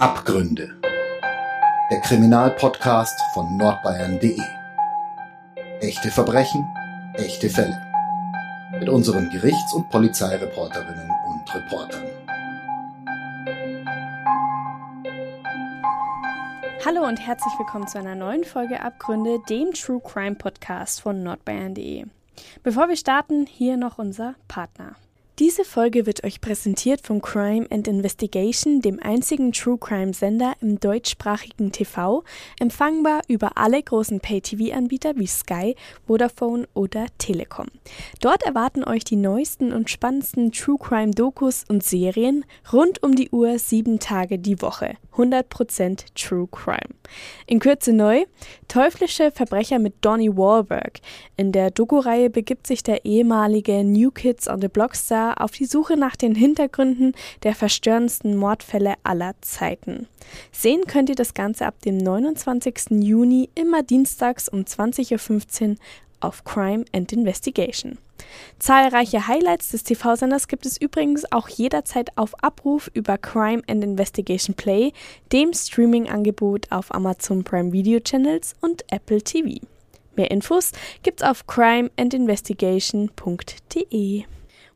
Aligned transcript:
Abgründe. 0.00 0.80
Der 1.90 2.00
Kriminalpodcast 2.00 3.20
von 3.34 3.58
nordbayern.de. 3.58 4.40
Echte 5.80 6.10
Verbrechen, 6.10 6.64
echte 7.18 7.50
Fälle. 7.50 7.78
Mit 8.78 8.88
unseren 8.88 9.28
Gerichts- 9.28 9.74
und 9.74 9.90
Polizeireporterinnen 9.90 11.10
und 11.28 11.54
Reportern. 11.54 12.06
Hallo 16.86 17.06
und 17.06 17.18
herzlich 17.18 17.52
willkommen 17.58 17.86
zu 17.86 17.98
einer 17.98 18.14
neuen 18.14 18.44
Folge 18.44 18.80
Abgründe, 18.80 19.38
dem 19.50 19.72
True 19.74 20.00
Crime 20.00 20.36
Podcast 20.36 21.02
von 21.02 21.22
nordbayern.de. 21.22 22.06
Bevor 22.62 22.88
wir 22.88 22.96
starten, 22.96 23.44
hier 23.44 23.76
noch 23.76 23.98
unser 23.98 24.34
Partner. 24.48 24.96
Diese 25.40 25.64
Folge 25.64 26.04
wird 26.04 26.22
euch 26.22 26.42
präsentiert 26.42 27.00
von 27.00 27.22
Crime 27.22 27.66
and 27.70 27.88
Investigation, 27.88 28.82
dem 28.82 29.00
einzigen 29.00 29.52
True 29.52 29.78
Crime 29.78 30.12
Sender 30.12 30.52
im 30.60 30.78
deutschsprachigen 30.78 31.72
TV, 31.72 32.24
empfangbar 32.58 33.22
über 33.26 33.56
alle 33.56 33.82
großen 33.82 34.20
Pay-TV-Anbieter 34.20 35.16
wie 35.16 35.26
Sky, 35.26 35.76
Vodafone 36.06 36.68
oder 36.74 37.06
Telekom. 37.16 37.68
Dort 38.20 38.42
erwarten 38.42 38.84
euch 38.84 39.02
die 39.02 39.16
neuesten 39.16 39.72
und 39.72 39.88
spannendsten 39.88 40.52
True 40.52 40.76
Crime 40.78 41.12
Dokus 41.12 41.64
und 41.66 41.84
Serien 41.84 42.44
rund 42.70 43.02
um 43.02 43.14
die 43.14 43.30
Uhr 43.30 43.58
sieben 43.58 43.98
Tage 43.98 44.38
die 44.38 44.60
Woche. 44.60 44.98
100% 45.16 46.04
True 46.14 46.48
Crime. 46.50 46.94
In 47.46 47.58
Kürze 47.58 47.92
neu: 47.92 48.24
Teuflische 48.68 49.30
Verbrecher 49.30 49.78
mit 49.78 49.94
Donnie 50.02 50.36
Wahlberg. 50.36 51.00
In 51.36 51.52
der 51.52 51.70
Doku-Reihe 51.70 52.30
begibt 52.30 52.66
sich 52.66 52.82
der 52.82 53.04
ehemalige 53.04 53.84
New 53.84 54.10
Kids 54.10 54.48
on 54.48 54.60
the 54.60 54.68
Auf 55.38 55.52
die 55.52 55.66
Suche 55.66 55.96
nach 55.96 56.16
den 56.16 56.34
Hintergründen 56.34 57.14
der 57.42 57.54
verstörendsten 57.54 58.36
Mordfälle 58.36 58.94
aller 59.02 59.34
Zeiten. 59.40 60.06
Sehen 60.52 60.82
könnt 60.86 61.08
ihr 61.08 61.14
das 61.14 61.34
Ganze 61.34 61.66
ab 61.66 61.80
dem 61.82 61.98
29. 61.98 63.02
Juni 63.02 63.48
immer 63.54 63.82
dienstags 63.82 64.48
um 64.48 64.60
20.15 64.60 65.70
Uhr 65.70 65.76
auf 66.20 66.44
Crime 66.44 66.84
and 66.92 67.12
Investigation. 67.12 67.98
Zahlreiche 68.58 69.26
Highlights 69.26 69.70
des 69.70 69.84
TV-Senders 69.84 70.46
gibt 70.46 70.66
es 70.66 70.78
übrigens 70.80 71.32
auch 71.32 71.48
jederzeit 71.48 72.10
auf 72.16 72.34
Abruf 72.44 72.90
über 72.94 73.18
Crime 73.18 73.62
and 73.66 73.82
Investigation 73.82 74.54
Play, 74.54 74.92
dem 75.32 75.54
Streaming-Angebot 75.54 76.70
auf 76.70 76.94
Amazon 76.94 77.42
Prime 77.44 77.72
Video 77.72 77.98
Channels 78.00 78.54
und 78.60 78.84
Apple 78.92 79.22
TV. 79.22 79.66
Mehr 80.16 80.30
Infos 80.30 80.72
gibt's 81.02 81.22
auf 81.22 81.46
crimeandinvestigation.de. 81.46 84.24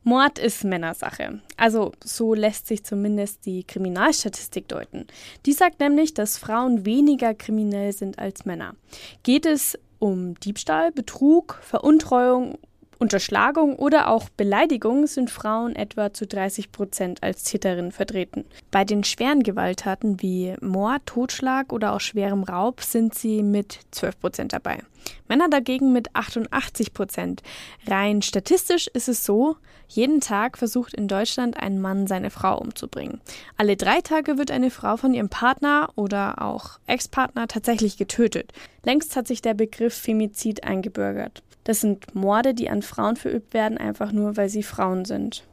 Mord 0.07 0.37
ist 0.37 0.63
Männersache. 0.63 1.41
Also 1.57 1.91
so 2.03 2.35
lässt 2.35 2.67
sich 2.67 2.83
zumindest 2.83 3.43
die 3.47 3.63
Kriminalstatistik 3.63 4.67
deuten. 4.67 5.07
Die 5.47 5.53
sagt 5.53 5.79
nämlich, 5.79 6.13
dass 6.13 6.37
Frauen 6.37 6.85
weniger 6.85 7.33
kriminell 7.33 7.91
sind 7.91 8.19
als 8.19 8.45
Männer. 8.45 8.75
Geht 9.23 9.47
es 9.47 9.79
um 9.97 10.39
Diebstahl, 10.39 10.91
Betrug, 10.91 11.59
Veruntreuung 11.63 12.59
Unterschlagung 12.99 13.75
oder 13.75 14.09
auch 14.09 14.29
Beleidigung 14.29 15.07
sind 15.07 15.29
Frauen 15.29 15.75
etwa 15.75 16.13
zu 16.13 16.25
30 16.25 16.71
Prozent 16.71 17.23
als 17.23 17.43
Täterin 17.43 17.91
vertreten. 17.91 18.45
Bei 18.71 18.85
den 18.85 19.03
schweren 19.03 19.43
Gewalttaten 19.43 20.21
wie 20.21 20.55
Mord, 20.61 21.05
Totschlag 21.05 21.73
oder 21.73 21.93
auch 21.93 21.99
schwerem 21.99 22.43
Raub 22.43 22.81
sind 22.81 23.15
sie 23.15 23.43
mit 23.43 23.79
12 23.91 24.19
Prozent 24.19 24.53
dabei. 24.53 24.79
Männer 25.27 25.49
dagegen 25.49 25.93
mit 25.93 26.15
88 26.15 26.93
Prozent. 26.93 27.41
Rein 27.87 28.21
statistisch 28.21 28.87
ist 28.87 29.07
es 29.07 29.25
so, 29.25 29.57
jeden 29.87 30.19
Tag 30.19 30.57
versucht 30.57 30.93
in 30.93 31.07
Deutschland 31.07 31.57
ein 31.57 31.79
Mann 31.79 32.07
seine 32.07 32.29
Frau 32.29 32.57
umzubringen. 32.57 33.21
Alle 33.57 33.77
drei 33.77 34.01
Tage 34.01 34.37
wird 34.37 34.51
eine 34.51 34.71
Frau 34.71 34.97
von 34.97 35.13
ihrem 35.13 35.29
Partner 35.29 35.89
oder 35.95 36.41
auch 36.41 36.79
Ex-Partner 36.87 37.47
tatsächlich 37.47 37.97
getötet. 37.97 38.51
Längst 38.83 39.15
hat 39.15 39.27
sich 39.27 39.41
der 39.41 39.53
Begriff 39.53 39.93
Femizid 39.93 40.63
eingebürgert. 40.63 41.43
Das 41.63 41.81
sind 41.81 42.13
Morde, 42.13 42.53
die 42.53 42.69
an 42.69 42.81
Frauen 42.81 43.15
verübt 43.15 43.53
werden, 43.53 43.77
einfach 43.77 44.11
nur, 44.11 44.37
weil 44.37 44.49
sie 44.49 44.63
Frauen 44.63 45.05
sind. 45.05 45.43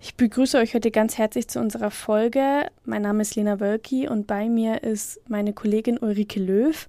Ich 0.00 0.14
begrüße 0.14 0.56
euch 0.58 0.74
heute 0.74 0.92
ganz 0.92 1.18
herzlich 1.18 1.48
zu 1.48 1.58
unserer 1.58 1.90
Folge. 1.90 2.68
Mein 2.84 3.02
Name 3.02 3.22
ist 3.22 3.34
Lena 3.34 3.58
Wölki 3.58 4.08
und 4.08 4.28
bei 4.28 4.48
mir 4.48 4.84
ist 4.84 5.20
meine 5.28 5.52
Kollegin 5.52 5.98
Ulrike 5.98 6.38
Löw. 6.38 6.86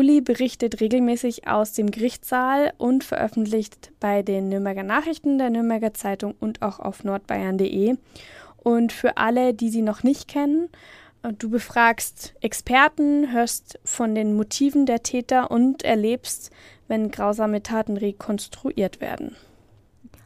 Uli 0.00 0.22
berichtet 0.22 0.80
regelmäßig 0.80 1.46
aus 1.46 1.74
dem 1.74 1.90
Gerichtssaal 1.90 2.72
und 2.78 3.04
veröffentlicht 3.04 3.92
bei 4.00 4.22
den 4.22 4.48
Nürnberger 4.48 4.82
Nachrichten, 4.82 5.36
der 5.36 5.50
Nürnberger 5.50 5.92
Zeitung 5.92 6.34
und 6.40 6.62
auch 6.62 6.80
auf 6.80 7.04
nordbayern.de. 7.04 7.96
Und 8.56 8.92
für 8.92 9.18
alle, 9.18 9.52
die 9.52 9.68
sie 9.68 9.82
noch 9.82 10.02
nicht 10.02 10.26
kennen, 10.26 10.70
du 11.36 11.50
befragst 11.50 12.32
Experten, 12.40 13.30
hörst 13.30 13.78
von 13.84 14.14
den 14.14 14.34
Motiven 14.34 14.86
der 14.86 15.02
Täter 15.02 15.50
und 15.50 15.82
erlebst, 15.82 16.50
wenn 16.88 17.10
grausame 17.10 17.62
Taten 17.62 17.98
rekonstruiert 17.98 19.02
werden. 19.02 19.36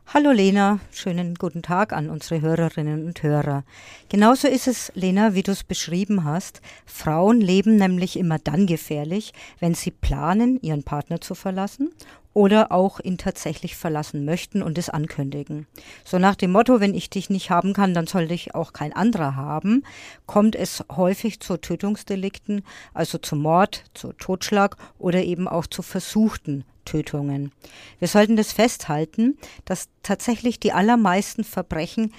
Hallo 0.06 0.30
Lena, 0.30 0.78
schönen 0.92 1.34
guten 1.34 1.62
Tag 1.62 1.92
an 1.92 2.08
unsere 2.08 2.40
Hörerinnen 2.40 3.06
und 3.06 3.22
Hörer. 3.22 3.64
Genauso 4.08 4.46
ist 4.46 4.68
es, 4.68 4.92
Lena, 4.94 5.34
wie 5.34 5.42
du 5.42 5.50
es 5.50 5.64
beschrieben 5.64 6.24
hast. 6.24 6.60
Frauen 6.86 7.40
leben 7.40 7.76
nämlich 7.76 8.16
immer 8.16 8.38
dann 8.38 8.66
gefährlich, 8.66 9.32
wenn 9.58 9.74
sie 9.74 9.90
planen, 9.90 10.60
ihren 10.60 10.84
Partner 10.84 11.20
zu 11.20 11.34
verlassen 11.34 11.90
oder 12.32 12.70
auch 12.70 13.00
ihn 13.00 13.18
tatsächlich 13.18 13.76
verlassen 13.76 14.24
möchten 14.24 14.62
und 14.62 14.78
es 14.78 14.88
ankündigen. 14.88 15.66
So 16.04 16.18
nach 16.18 16.36
dem 16.36 16.52
Motto, 16.52 16.78
wenn 16.78 16.94
ich 16.94 17.10
dich 17.10 17.28
nicht 17.30 17.50
haben 17.50 17.72
kann, 17.72 17.94
dann 17.94 18.06
soll 18.06 18.28
dich 18.28 18.54
auch 18.54 18.72
kein 18.72 18.92
anderer 18.92 19.34
haben, 19.34 19.84
kommt 20.26 20.54
es 20.54 20.84
häufig 20.94 21.40
zu 21.40 21.56
Tötungsdelikten, 21.56 22.62
also 22.92 23.18
zu 23.18 23.34
Mord, 23.34 23.84
zu 23.94 24.12
Totschlag 24.12 24.76
oder 24.98 25.24
eben 25.24 25.48
auch 25.48 25.66
zu 25.66 25.82
versuchten 25.82 26.64
Tötungen. 26.84 27.52
Wir 27.98 28.08
sollten 28.08 28.36
das 28.36 28.52
festhalten, 28.52 29.38
dass 29.64 29.88
tatsächlich 30.02 30.60
die 30.60 30.72
allermeisten 30.72 31.44
Verbrechen 31.44 32.12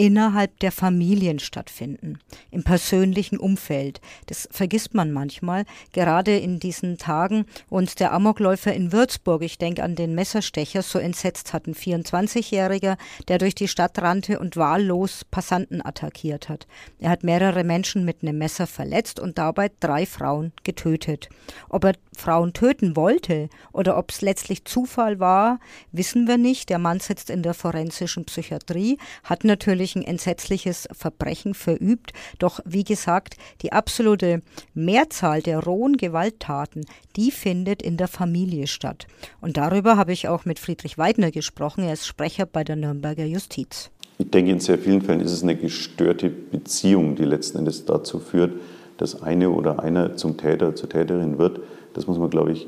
innerhalb 0.00 0.58
der 0.60 0.72
Familien 0.72 1.38
stattfinden, 1.40 2.20
im 2.50 2.64
persönlichen 2.64 3.36
Umfeld. 3.36 4.00
Das 4.28 4.48
vergisst 4.50 4.94
man 4.94 5.12
manchmal, 5.12 5.66
gerade 5.92 6.38
in 6.38 6.58
diesen 6.58 6.96
Tagen. 6.96 7.44
Und 7.68 8.00
der 8.00 8.14
Amokläufer 8.14 8.72
in 8.72 8.92
Würzburg, 8.92 9.42
ich 9.42 9.58
denke 9.58 9.82
an 9.82 9.96
den 9.96 10.14
Messerstecher, 10.14 10.80
so 10.80 10.98
entsetzt 10.98 11.52
hat, 11.52 11.66
ein 11.66 11.74
24-Jähriger, 11.74 12.96
der 13.28 13.36
durch 13.36 13.54
die 13.54 13.68
Stadt 13.68 14.00
rannte 14.00 14.38
und 14.38 14.56
wahllos 14.56 15.26
Passanten 15.30 15.84
attackiert 15.84 16.48
hat. 16.48 16.66
Er 16.98 17.10
hat 17.10 17.22
mehrere 17.22 17.62
Menschen 17.62 18.06
mit 18.06 18.22
einem 18.22 18.38
Messer 18.38 18.66
verletzt 18.66 19.20
und 19.20 19.36
dabei 19.36 19.70
drei 19.80 20.06
Frauen 20.06 20.52
getötet. 20.64 21.28
Ob 21.68 21.84
er 21.84 21.92
Frauen 22.16 22.54
töten 22.54 22.96
wollte 22.96 23.50
oder 23.72 23.98
ob 23.98 24.12
es 24.12 24.22
letztlich 24.22 24.64
Zufall 24.64 25.20
war, 25.20 25.60
wissen 25.92 26.26
wir 26.26 26.38
nicht. 26.38 26.70
Der 26.70 26.78
Mann 26.78 27.00
sitzt 27.00 27.28
in 27.28 27.42
der 27.42 27.52
forensischen 27.52 28.24
Psychiatrie, 28.24 28.96
hat 29.24 29.44
natürlich 29.44 29.89
natürlich 29.90 30.06
ein 30.06 30.10
entsetzliches 30.10 30.88
Verbrechen 30.92 31.54
verübt. 31.54 32.12
Doch 32.38 32.60
wie 32.64 32.84
gesagt, 32.84 33.36
die 33.62 33.72
absolute 33.72 34.42
Mehrzahl 34.74 35.42
der 35.42 35.60
rohen 35.60 35.96
Gewalttaten, 35.96 36.84
die 37.16 37.30
findet 37.30 37.82
in 37.82 37.96
der 37.96 38.08
Familie 38.08 38.66
statt. 38.66 39.06
Und 39.40 39.56
darüber 39.56 39.96
habe 39.96 40.12
ich 40.12 40.28
auch 40.28 40.44
mit 40.44 40.58
Friedrich 40.58 40.98
Weidner 40.98 41.30
gesprochen. 41.30 41.84
Er 41.84 41.92
ist 41.92 42.06
Sprecher 42.06 42.46
bei 42.46 42.64
der 42.64 42.76
Nürnberger 42.76 43.24
Justiz. 43.24 43.90
Ich 44.18 44.30
denke, 44.30 44.50
in 44.50 44.60
sehr 44.60 44.78
vielen 44.78 45.00
Fällen 45.00 45.20
ist 45.20 45.32
es 45.32 45.42
eine 45.42 45.56
gestörte 45.56 46.28
Beziehung, 46.28 47.16
die 47.16 47.24
letzten 47.24 47.58
Endes 47.58 47.86
dazu 47.86 48.18
führt, 48.18 48.52
dass 48.98 49.22
eine 49.22 49.48
oder 49.48 49.82
einer 49.82 50.16
zum 50.16 50.36
Täter, 50.36 50.74
zur 50.74 50.90
Täterin 50.90 51.38
wird. 51.38 51.60
Das 51.94 52.06
muss 52.06 52.18
man, 52.18 52.28
glaube 52.28 52.52
ich, 52.52 52.66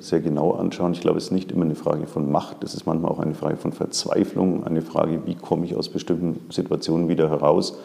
sehr 0.00 0.20
genau 0.20 0.52
anschauen. 0.52 0.92
Ich 0.92 1.00
glaube, 1.00 1.18
es 1.18 1.24
ist 1.24 1.30
nicht 1.30 1.52
immer 1.52 1.64
eine 1.64 1.76
Frage 1.76 2.06
von 2.06 2.30
Macht, 2.30 2.64
es 2.64 2.74
ist 2.74 2.84
manchmal 2.86 3.12
auch 3.12 3.20
eine 3.20 3.34
Frage 3.34 3.56
von 3.56 3.72
Verzweiflung, 3.72 4.64
eine 4.64 4.82
Frage, 4.82 5.20
wie 5.24 5.34
komme 5.34 5.64
ich 5.66 5.76
aus 5.76 5.88
bestimmten 5.88 6.40
Situationen 6.50 7.08
wieder 7.08 7.30
heraus. 7.30 7.78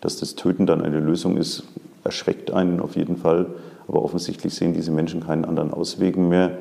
Dass 0.00 0.18
das 0.18 0.34
Töten 0.34 0.66
dann 0.66 0.82
eine 0.82 0.98
Lösung 0.98 1.36
ist, 1.36 1.64
erschreckt 2.04 2.50
einen 2.50 2.80
auf 2.80 2.96
jeden 2.96 3.16
Fall. 3.16 3.46
Aber 3.86 4.02
offensichtlich 4.02 4.54
sehen 4.54 4.72
diese 4.72 4.90
Menschen 4.90 5.20
keinen 5.20 5.44
anderen 5.44 5.72
Auswegen 5.72 6.28
mehr. 6.28 6.58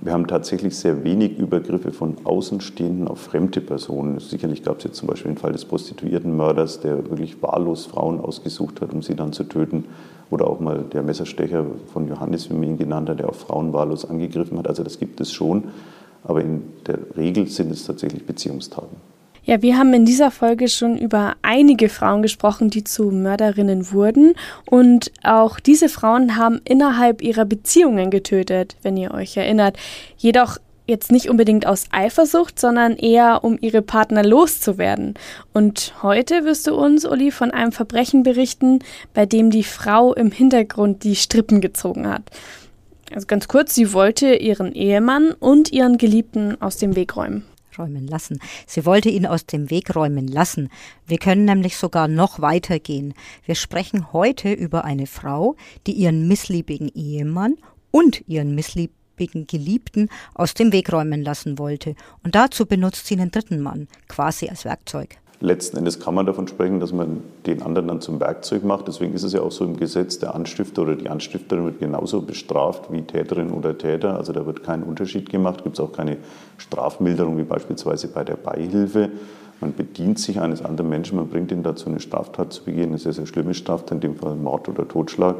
Wir 0.00 0.12
haben 0.12 0.26
tatsächlich 0.26 0.76
sehr 0.76 1.04
wenig 1.04 1.38
Übergriffe 1.38 1.90
von 1.90 2.16
Außenstehenden 2.24 3.08
auf 3.08 3.18
fremde 3.18 3.62
Personen. 3.62 4.18
Sicherlich 4.20 4.62
gab 4.62 4.78
es 4.78 4.84
jetzt 4.84 4.96
zum 4.96 5.08
Beispiel 5.08 5.32
den 5.32 5.38
Fall 5.38 5.52
des 5.52 5.64
Prostituiertenmörders, 5.64 6.80
der 6.80 7.08
wirklich 7.08 7.42
wahllos 7.42 7.86
Frauen 7.86 8.20
ausgesucht 8.20 8.82
hat, 8.82 8.92
um 8.92 9.00
sie 9.00 9.14
dann 9.14 9.32
zu 9.32 9.44
töten. 9.44 9.86
Oder 10.30 10.48
auch 10.48 10.60
mal 10.60 10.84
der 10.92 11.02
Messerstecher 11.02 11.64
von 11.92 12.08
Johannes, 12.08 12.50
wie 12.50 12.54
man 12.54 12.64
ihn 12.64 12.78
genannt 12.78 13.08
hat, 13.08 13.20
der 13.20 13.28
auch 13.28 13.34
Frauen 13.34 13.72
wahllos 13.72 14.08
angegriffen 14.08 14.58
hat. 14.58 14.68
Also 14.68 14.82
das 14.82 14.98
gibt 14.98 15.20
es 15.20 15.32
schon. 15.32 15.64
Aber 16.24 16.40
in 16.40 16.62
der 16.86 16.98
Regel 17.16 17.46
sind 17.46 17.70
es 17.70 17.84
tatsächlich 17.86 18.26
Beziehungstaten. 18.26 18.96
Ja, 19.46 19.62
wir 19.62 19.78
haben 19.78 19.94
in 19.94 20.04
dieser 20.04 20.32
Folge 20.32 20.66
schon 20.66 20.98
über 20.98 21.36
einige 21.42 21.88
Frauen 21.88 22.20
gesprochen, 22.20 22.68
die 22.68 22.82
zu 22.82 23.12
Mörderinnen 23.12 23.92
wurden. 23.92 24.34
Und 24.68 25.12
auch 25.22 25.60
diese 25.60 25.88
Frauen 25.88 26.36
haben 26.36 26.60
innerhalb 26.64 27.22
ihrer 27.22 27.44
Beziehungen 27.44 28.10
getötet, 28.10 28.76
wenn 28.82 28.96
ihr 28.96 29.14
euch 29.14 29.36
erinnert. 29.36 29.76
Jedoch 30.16 30.58
jetzt 30.86 31.10
nicht 31.10 31.28
unbedingt 31.28 31.66
aus 31.66 31.84
Eifersucht, 31.90 32.58
sondern 32.58 32.96
eher 32.96 33.44
um 33.44 33.58
ihre 33.60 33.82
Partner 33.82 34.22
loszuwerden. 34.22 35.14
Und 35.52 35.94
heute 36.02 36.44
wirst 36.44 36.66
du 36.66 36.74
uns, 36.74 37.04
Uli, 37.04 37.30
von 37.30 37.50
einem 37.50 37.72
Verbrechen 37.72 38.22
berichten, 38.22 38.80
bei 39.14 39.26
dem 39.26 39.50
die 39.50 39.64
Frau 39.64 40.14
im 40.14 40.30
Hintergrund 40.30 41.04
die 41.04 41.16
Strippen 41.16 41.60
gezogen 41.60 42.08
hat. 42.08 42.22
Also 43.12 43.26
ganz 43.26 43.48
kurz, 43.48 43.74
sie 43.74 43.92
wollte 43.92 44.34
ihren 44.34 44.72
Ehemann 44.72 45.32
und 45.32 45.72
ihren 45.72 45.98
Geliebten 45.98 46.60
aus 46.60 46.76
dem 46.76 46.96
Weg 46.96 47.16
räumen 47.16 47.44
räumen 47.78 48.06
lassen. 48.06 48.40
Sie 48.66 48.86
wollte 48.86 49.10
ihn 49.10 49.26
aus 49.26 49.44
dem 49.44 49.68
Weg 49.68 49.94
räumen 49.94 50.28
lassen. 50.28 50.70
Wir 51.06 51.18
können 51.18 51.44
nämlich 51.44 51.76
sogar 51.76 52.08
noch 52.08 52.40
weitergehen. 52.40 53.12
Wir 53.44 53.54
sprechen 53.54 54.14
heute 54.14 54.50
über 54.52 54.86
eine 54.86 55.06
Frau, 55.06 55.56
die 55.86 55.92
ihren 55.92 56.26
missliebigen 56.26 56.88
Ehemann 56.94 57.56
und 57.90 58.26
ihren 58.28 58.54
missliebigen 58.54 58.96
Geliebten 59.16 60.08
aus 60.34 60.54
dem 60.54 60.72
Weg 60.72 60.92
räumen 60.92 61.22
lassen 61.22 61.58
wollte. 61.58 61.94
Und 62.22 62.34
dazu 62.34 62.66
benutzt 62.66 63.06
sie 63.06 63.14
einen 63.14 63.30
dritten 63.30 63.60
Mann, 63.60 63.88
quasi 64.08 64.48
als 64.48 64.64
Werkzeug. 64.64 65.18
Letzten 65.40 65.76
Endes 65.76 66.00
kann 66.00 66.14
man 66.14 66.24
davon 66.24 66.48
sprechen, 66.48 66.80
dass 66.80 66.94
man 66.94 67.20
den 67.44 67.60
anderen 67.60 67.88
dann 67.88 68.00
zum 68.00 68.20
Werkzeug 68.20 68.64
macht. 68.64 68.88
Deswegen 68.88 69.12
ist 69.12 69.22
es 69.22 69.34
ja 69.34 69.42
auch 69.42 69.52
so 69.52 69.66
im 69.66 69.76
Gesetz, 69.76 70.18
der 70.18 70.34
Anstifter 70.34 70.82
oder 70.82 70.96
die 70.96 71.10
Anstifterin 71.10 71.64
wird 71.66 71.78
genauso 71.78 72.22
bestraft 72.22 72.90
wie 72.90 73.02
Täterin 73.02 73.50
oder 73.50 73.76
Täter. 73.76 74.16
Also 74.16 74.32
da 74.32 74.46
wird 74.46 74.62
kein 74.62 74.82
Unterschied 74.82 75.28
gemacht, 75.28 75.62
gibt 75.62 75.78
es 75.78 75.80
auch 75.80 75.92
keine 75.92 76.16
Strafmilderung 76.56 77.36
wie 77.36 77.42
beispielsweise 77.42 78.08
bei 78.08 78.24
der 78.24 78.36
Beihilfe. 78.36 79.10
Man 79.60 79.74
bedient 79.74 80.18
sich 80.18 80.40
eines 80.40 80.62
anderen 80.62 80.88
Menschen, 80.88 81.16
man 81.16 81.28
bringt 81.28 81.52
ihn 81.52 81.62
dazu, 81.62 81.90
eine 81.90 82.00
Straftat 82.00 82.54
zu 82.54 82.64
begehen, 82.64 82.88
eine 82.88 82.98
sehr, 82.98 83.12
sehr 83.12 83.26
schlimme 83.26 83.52
Straftat, 83.52 83.92
in 83.92 84.00
dem 84.00 84.16
Fall 84.16 84.36
Mord 84.36 84.70
oder 84.70 84.88
Totschlag. 84.88 85.36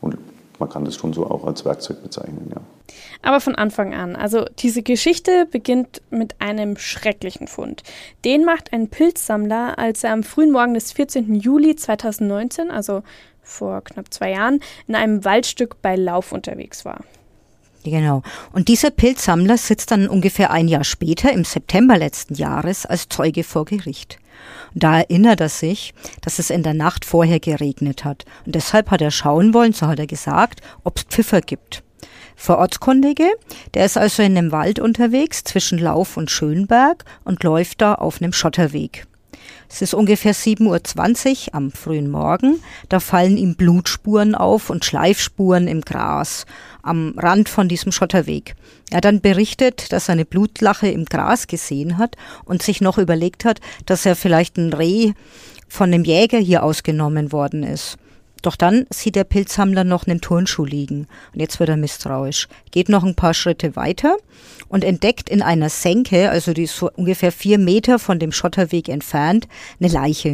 Und 0.00 0.18
man 0.62 0.70
kann 0.70 0.84
das 0.84 0.94
schon 0.94 1.12
so 1.12 1.26
auch 1.26 1.44
als 1.44 1.64
Werkzeug 1.64 2.04
bezeichnen, 2.04 2.48
ja. 2.54 2.60
Aber 3.20 3.40
von 3.40 3.56
Anfang 3.56 3.94
an. 3.94 4.14
Also 4.14 4.44
diese 4.58 4.82
Geschichte 4.82 5.46
beginnt 5.50 6.02
mit 6.10 6.40
einem 6.40 6.76
schrecklichen 6.76 7.48
Fund. 7.48 7.82
Den 8.24 8.44
macht 8.44 8.72
ein 8.72 8.88
Pilzsammler, 8.88 9.76
als 9.76 10.04
er 10.04 10.12
am 10.12 10.22
frühen 10.22 10.52
Morgen 10.52 10.74
des 10.74 10.92
14. 10.92 11.34
Juli 11.34 11.74
2019, 11.74 12.70
also 12.70 13.02
vor 13.42 13.82
knapp 13.82 14.14
zwei 14.14 14.30
Jahren, 14.30 14.60
in 14.86 14.94
einem 14.94 15.24
Waldstück 15.24 15.82
bei 15.82 15.96
Lauf 15.96 16.30
unterwegs 16.30 16.84
war. 16.84 17.00
Genau. 17.82 18.22
Und 18.52 18.68
dieser 18.68 18.90
Pilzsammler 18.92 19.56
sitzt 19.56 19.90
dann 19.90 20.06
ungefähr 20.06 20.52
ein 20.52 20.68
Jahr 20.68 20.84
später, 20.84 21.32
im 21.32 21.42
September 21.42 21.98
letzten 21.98 22.34
Jahres, 22.34 22.86
als 22.86 23.08
Zeuge 23.08 23.42
vor 23.42 23.64
Gericht. 23.64 24.20
Da 24.74 24.98
erinnert 24.98 25.40
er 25.40 25.48
sich, 25.48 25.94
dass 26.20 26.38
es 26.38 26.50
in 26.50 26.62
der 26.62 26.74
Nacht 26.74 27.04
vorher 27.04 27.40
geregnet 27.40 28.04
hat. 28.04 28.24
Und 28.46 28.54
deshalb 28.54 28.90
hat 28.90 29.02
er 29.02 29.10
schauen 29.10 29.54
wollen, 29.54 29.72
so 29.72 29.86
hat 29.86 29.98
er 29.98 30.06
gesagt, 30.06 30.60
ob 30.84 30.98
es 30.98 31.04
Pfiffer 31.04 31.40
gibt. 31.40 31.82
Vor 32.36 32.58
Ortskundige, 32.58 33.30
der 33.74 33.84
ist 33.84 33.98
also 33.98 34.22
in 34.22 34.36
einem 34.36 34.52
Wald 34.52 34.78
unterwegs 34.78 35.44
zwischen 35.44 35.78
Lauf 35.78 36.16
und 36.16 36.30
Schönberg 36.30 37.04
und 37.24 37.44
läuft 37.44 37.80
da 37.80 37.94
auf 37.94 38.20
einem 38.20 38.32
Schotterweg. 38.32 39.06
Es 39.68 39.82
ist 39.82 39.94
ungefähr 39.94 40.34
7.20 40.34 41.48
Uhr 41.48 41.54
am 41.54 41.70
frühen 41.70 42.10
Morgen. 42.10 42.60
Da 42.88 43.00
fallen 43.00 43.36
ihm 43.36 43.54
Blutspuren 43.54 44.34
auf 44.34 44.70
und 44.70 44.84
Schleifspuren 44.84 45.68
im 45.68 45.80
Gras 45.80 46.46
am 46.82 47.14
Rand 47.16 47.48
von 47.48 47.68
diesem 47.68 47.92
Schotterweg. 47.92 48.54
Er 48.90 49.00
dann 49.00 49.20
berichtet, 49.20 49.92
dass 49.92 50.08
er 50.08 50.12
eine 50.12 50.24
Blutlache 50.24 50.88
im 50.88 51.06
Gras 51.06 51.46
gesehen 51.46 51.98
hat 51.98 52.16
und 52.44 52.62
sich 52.62 52.80
noch 52.80 52.98
überlegt 52.98 53.44
hat, 53.44 53.60
dass 53.86 54.04
er 54.04 54.16
vielleicht 54.16 54.58
ein 54.58 54.72
Reh 54.72 55.12
von 55.68 55.92
einem 55.92 56.04
Jäger 56.04 56.38
hier 56.38 56.62
ausgenommen 56.62 57.32
worden 57.32 57.62
ist. 57.62 57.96
Doch 58.42 58.56
dann 58.56 58.86
sieht 58.90 59.14
der 59.16 59.24
Pilzsammler 59.24 59.84
noch 59.84 60.06
einen 60.06 60.20
Turnschuh 60.20 60.64
liegen. 60.64 61.06
Und 61.32 61.40
jetzt 61.40 61.60
wird 61.60 61.68
er 61.68 61.76
misstrauisch. 61.76 62.48
Geht 62.72 62.88
noch 62.88 63.04
ein 63.04 63.14
paar 63.14 63.34
Schritte 63.34 63.76
weiter 63.76 64.16
und 64.68 64.84
entdeckt 64.84 65.28
in 65.28 65.42
einer 65.42 65.68
Senke, 65.68 66.30
also 66.30 66.52
die 66.52 66.64
ist 66.64 66.76
so 66.76 66.90
ungefähr 66.96 67.30
vier 67.30 67.58
Meter 67.58 67.98
von 67.98 68.18
dem 68.18 68.32
Schotterweg 68.32 68.88
entfernt, 68.88 69.46
eine 69.80 69.92
Leiche. 69.92 70.30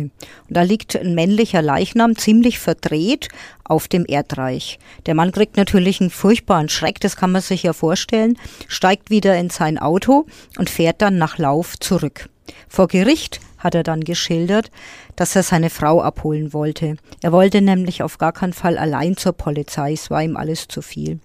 Und 0.48 0.56
da 0.56 0.62
liegt 0.62 0.96
ein 0.96 1.14
männlicher 1.14 1.60
Leichnam 1.60 2.16
ziemlich 2.16 2.58
verdreht 2.58 3.28
auf 3.64 3.88
dem 3.88 4.06
Erdreich. 4.06 4.78
Der 5.06 5.14
Mann 5.14 5.32
kriegt 5.32 5.56
natürlich 5.56 6.00
einen 6.00 6.10
furchtbaren 6.10 6.68
Schreck, 6.68 7.00
das 7.00 7.16
kann 7.16 7.32
man 7.32 7.42
sich 7.42 7.64
ja 7.64 7.72
vorstellen, 7.72 8.38
steigt 8.68 9.10
wieder 9.10 9.36
in 9.36 9.50
sein 9.50 9.76
Auto 9.78 10.26
und 10.56 10.70
fährt 10.70 11.02
dann 11.02 11.18
nach 11.18 11.38
Lauf 11.38 11.78
zurück. 11.78 12.28
Vor 12.68 12.88
Gericht 12.88 13.40
hat 13.58 13.74
er 13.74 13.82
dann 13.82 14.04
geschildert, 14.04 14.70
dass 15.16 15.36
er 15.36 15.42
seine 15.42 15.70
Frau 15.70 16.00
abholen 16.00 16.52
wollte. 16.52 16.96
Er 17.22 17.32
wollte 17.32 17.60
nämlich 17.60 18.02
auf 18.02 18.18
gar 18.18 18.32
keinen 18.32 18.52
Fall 18.52 18.78
allein 18.78 19.16
zur 19.16 19.32
Polizei, 19.32 19.92
es 19.92 20.10
war 20.10 20.22
ihm 20.22 20.36
alles 20.36 20.68
zu 20.68 20.82
viel. 20.82 21.20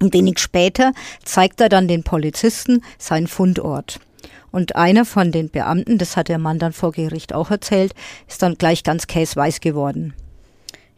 Ein 0.00 0.12
wenig 0.12 0.38
später 0.38 0.92
zeigt 1.24 1.60
er 1.60 1.68
dann 1.68 1.88
den 1.88 2.02
Polizisten 2.02 2.82
seinen 2.98 3.26
Fundort. 3.26 4.00
Und 4.50 4.74
einer 4.74 5.04
von 5.04 5.30
den 5.30 5.50
Beamten, 5.50 5.98
das 5.98 6.16
hat 6.16 6.28
der 6.28 6.38
Mann 6.38 6.58
dann 6.58 6.72
vor 6.72 6.92
Gericht 6.92 7.32
auch 7.34 7.50
erzählt, 7.50 7.94
ist 8.26 8.42
dann 8.42 8.56
gleich 8.56 8.82
ganz 8.82 9.06
käseweiß 9.06 9.60
geworden. 9.60 10.14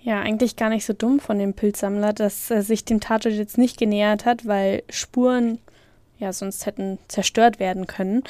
Ja, 0.00 0.21
eigentlich 0.21 0.56
gar 0.56 0.69
nicht 0.69 0.85
so 0.85 0.93
dumm 0.93 1.21
von 1.21 1.39
dem 1.39 1.55
Pilzsammler, 1.55 2.12
dass 2.12 2.50
er 2.50 2.62
sich 2.62 2.85
dem 2.85 3.00
Tatort 3.00 3.35
jetzt 3.35 3.59
nicht 3.59 3.79
genähert 3.79 4.25
hat, 4.25 4.47
weil 4.47 4.83
Spuren 4.91 5.59
ja 6.19 6.33
sonst 6.33 6.67
hätten 6.67 6.99
zerstört 7.09 7.61
werden 7.61 7.87
können. 7.87 8.25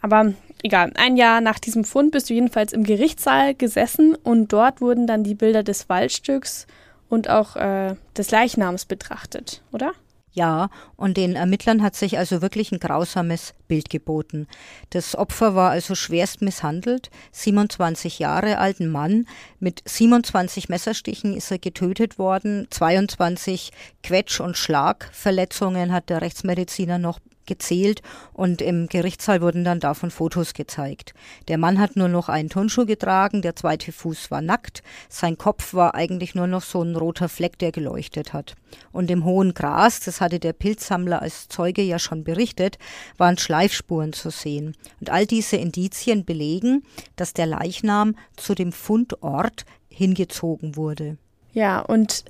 Aber 0.00 0.32
egal, 0.62 0.92
ein 0.94 1.16
Jahr 1.16 1.40
nach 1.40 1.58
diesem 1.58 1.84
Fund 1.84 2.12
bist 2.12 2.30
du 2.30 2.34
jedenfalls 2.34 2.72
im 2.72 2.84
Gerichtssaal 2.84 3.54
gesessen 3.54 4.14
und 4.14 4.52
dort 4.52 4.80
wurden 4.80 5.06
dann 5.06 5.24
die 5.24 5.34
Bilder 5.34 5.62
des 5.62 5.88
Waldstücks 5.88 6.66
und 7.08 7.28
auch 7.28 7.56
äh, 7.56 7.94
des 8.16 8.30
Leichnams 8.30 8.86
betrachtet, 8.86 9.62
oder? 9.72 9.92
Ja, 10.34 10.70
und 10.96 11.18
den 11.18 11.36
Ermittlern 11.36 11.82
hat 11.82 11.94
sich 11.94 12.16
also 12.16 12.40
wirklich 12.40 12.72
ein 12.72 12.80
grausames 12.80 13.52
Bild 13.68 13.90
geboten. 13.90 14.46
Das 14.88 15.14
Opfer 15.14 15.54
war 15.54 15.70
also 15.70 15.94
schwerst 15.94 16.40
misshandelt. 16.40 17.10
27 17.32 18.18
Jahre 18.18 18.56
alten 18.56 18.90
Mann 18.90 19.26
mit 19.60 19.82
27 19.84 20.70
Messerstichen 20.70 21.36
ist 21.36 21.50
er 21.50 21.58
getötet 21.58 22.18
worden. 22.18 22.66
22 22.70 23.72
Quetsch- 24.02 24.40
und 24.40 24.56
Schlagverletzungen 24.56 25.92
hat 25.92 26.08
der 26.08 26.22
Rechtsmediziner 26.22 26.96
noch 26.96 27.18
gezählt 27.46 28.02
und 28.32 28.62
im 28.62 28.88
Gerichtssaal 28.88 29.40
wurden 29.40 29.64
dann 29.64 29.80
davon 29.80 30.10
Fotos 30.10 30.54
gezeigt. 30.54 31.14
Der 31.48 31.58
Mann 31.58 31.78
hat 31.78 31.96
nur 31.96 32.08
noch 32.08 32.28
einen 32.28 32.48
Turnschuh 32.48 32.86
getragen, 32.86 33.42
der 33.42 33.56
zweite 33.56 33.92
Fuß 33.92 34.30
war 34.30 34.42
nackt, 34.42 34.82
sein 35.08 35.38
Kopf 35.38 35.74
war 35.74 35.94
eigentlich 35.94 36.34
nur 36.34 36.46
noch 36.46 36.62
so 36.62 36.82
ein 36.82 36.96
roter 36.96 37.28
Fleck, 37.28 37.58
der 37.58 37.72
geleuchtet 37.72 38.32
hat. 38.32 38.54
Und 38.92 39.10
im 39.10 39.24
hohen 39.24 39.54
Gras, 39.54 40.00
das 40.00 40.20
hatte 40.20 40.38
der 40.38 40.52
Pilzsammler 40.52 41.22
als 41.22 41.48
Zeuge 41.48 41.82
ja 41.82 41.98
schon 41.98 42.24
berichtet, 42.24 42.78
waren 43.16 43.38
Schleifspuren 43.38 44.12
zu 44.12 44.30
sehen. 44.30 44.76
Und 45.00 45.10
all 45.10 45.26
diese 45.26 45.56
Indizien 45.56 46.24
belegen, 46.24 46.82
dass 47.16 47.34
der 47.34 47.46
Leichnam 47.46 48.16
zu 48.36 48.54
dem 48.54 48.72
Fundort 48.72 49.64
hingezogen 49.88 50.76
wurde. 50.76 51.18
Ja, 51.54 51.80
und 51.80 52.24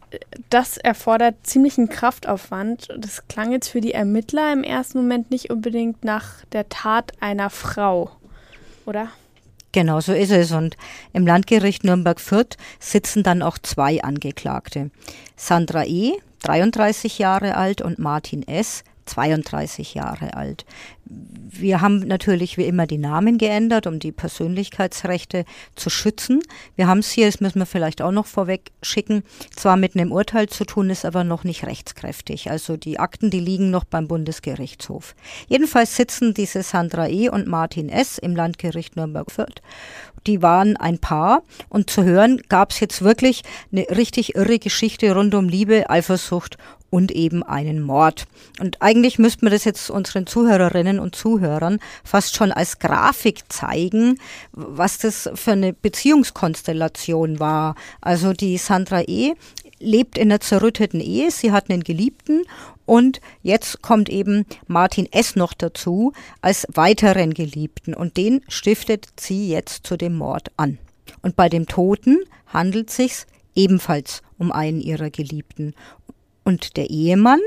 das 0.50 0.78
erfordert 0.78 1.36
ziemlichen 1.44 1.88
Kraftaufwand. 1.88 2.88
Das 2.98 3.28
klang 3.28 3.52
jetzt 3.52 3.68
für 3.68 3.80
die 3.80 3.94
Ermittler 3.94 4.52
im 4.52 4.64
ersten 4.64 4.98
Moment 4.98 5.30
nicht 5.30 5.50
unbedingt 5.50 6.04
nach 6.04 6.44
der 6.52 6.68
Tat 6.68 7.12
einer 7.20 7.48
Frau, 7.48 8.10
oder? 8.84 9.08
Genau 9.70 10.00
so 10.00 10.12
ist 10.12 10.32
es. 10.32 10.50
Und 10.52 10.76
im 11.12 11.26
Landgericht 11.26 11.84
Nürnberg-Fürth 11.84 12.56
sitzen 12.80 13.22
dann 13.22 13.42
auch 13.42 13.58
zwei 13.58 14.02
Angeklagte. 14.02 14.90
Sandra 15.36 15.84
E., 15.84 16.14
33 16.42 17.18
Jahre 17.18 17.56
alt, 17.56 17.80
und 17.80 17.98
Martin 17.98 18.46
S., 18.46 18.82
32 19.06 19.94
Jahre 19.94 20.34
alt. 20.34 20.64
Wir 21.04 21.80
haben 21.80 21.98
natürlich 22.00 22.56
wie 22.56 22.64
immer 22.64 22.86
die 22.86 22.98
Namen 22.98 23.36
geändert, 23.36 23.86
um 23.86 23.98
die 23.98 24.12
Persönlichkeitsrechte 24.12 25.44
zu 25.74 25.90
schützen. 25.90 26.40
Wir 26.76 26.86
haben 26.86 27.00
es 27.00 27.10
hier, 27.10 27.26
das 27.26 27.40
müssen 27.40 27.58
wir 27.58 27.66
vielleicht 27.66 28.00
auch 28.00 28.12
noch 28.12 28.26
vorweg 28.26 28.70
schicken, 28.82 29.22
zwar 29.54 29.76
mit 29.76 29.94
einem 29.94 30.12
Urteil 30.12 30.48
zu 30.48 30.64
tun, 30.64 30.90
ist 30.90 31.04
aber 31.04 31.24
noch 31.24 31.44
nicht 31.44 31.64
rechtskräftig. 31.66 32.50
Also 32.50 32.76
die 32.76 32.98
Akten, 32.98 33.30
die 33.30 33.40
liegen 33.40 33.70
noch 33.70 33.84
beim 33.84 34.08
Bundesgerichtshof. 34.08 35.14
Jedenfalls 35.48 35.96
sitzen 35.96 36.34
diese 36.34 36.62
Sandra 36.62 37.08
E. 37.08 37.28
und 37.28 37.46
Martin 37.46 37.88
S. 37.88 38.18
im 38.18 38.34
Landgericht 38.34 38.96
Nürnberg-Fürth 38.96 39.60
die 40.26 40.42
waren 40.42 40.76
ein 40.76 40.98
Paar 40.98 41.42
und 41.68 41.90
zu 41.90 42.04
hören 42.04 42.40
gab 42.48 42.70
es 42.70 42.80
jetzt 42.80 43.02
wirklich 43.02 43.42
eine 43.72 43.86
richtig 43.90 44.34
irre 44.34 44.58
Geschichte 44.58 45.14
rund 45.14 45.34
um 45.34 45.48
Liebe, 45.48 45.90
Eifersucht 45.90 46.58
und 46.92 47.10
eben 47.10 47.42
einen 47.42 47.80
Mord. 47.80 48.26
Und 48.60 48.82
eigentlich 48.82 49.18
müssten 49.18 49.46
wir 49.46 49.50
das 49.50 49.64
jetzt 49.64 49.88
unseren 49.88 50.26
Zuhörerinnen 50.26 51.00
und 51.00 51.16
Zuhörern 51.16 51.78
fast 52.04 52.36
schon 52.36 52.52
als 52.52 52.80
Grafik 52.80 53.50
zeigen, 53.50 54.18
was 54.52 54.98
das 54.98 55.30
für 55.34 55.52
eine 55.52 55.72
Beziehungskonstellation 55.72 57.40
war. 57.40 57.76
Also 58.02 58.34
die 58.34 58.58
Sandra 58.58 59.00
E. 59.06 59.32
lebt 59.78 60.18
in 60.18 60.30
einer 60.30 60.40
zerrütteten 60.40 61.00
Ehe, 61.00 61.30
sie 61.30 61.50
hat 61.50 61.70
einen 61.70 61.82
Geliebten 61.82 62.42
und 62.84 63.22
jetzt 63.42 63.80
kommt 63.80 64.10
eben 64.10 64.44
Martin 64.66 65.10
S. 65.10 65.34
noch 65.34 65.54
dazu 65.54 66.12
als 66.42 66.66
weiteren 66.74 67.32
Geliebten 67.32 67.94
und 67.94 68.18
den 68.18 68.42
stiftet 68.48 69.08
sie 69.18 69.48
jetzt 69.48 69.86
zu 69.86 69.96
dem 69.96 70.14
Mord 70.18 70.50
an. 70.58 70.76
Und 71.22 71.36
bei 71.36 71.48
dem 71.48 71.66
Toten 71.66 72.18
handelt 72.48 72.90
es 72.90 72.96
sich 72.96 73.12
ebenfalls 73.54 74.20
um 74.36 74.52
einen 74.52 74.82
ihrer 74.82 75.08
Geliebten. 75.08 75.74
Und 76.44 76.76
der 76.76 76.90
Ehemann, 76.90 77.40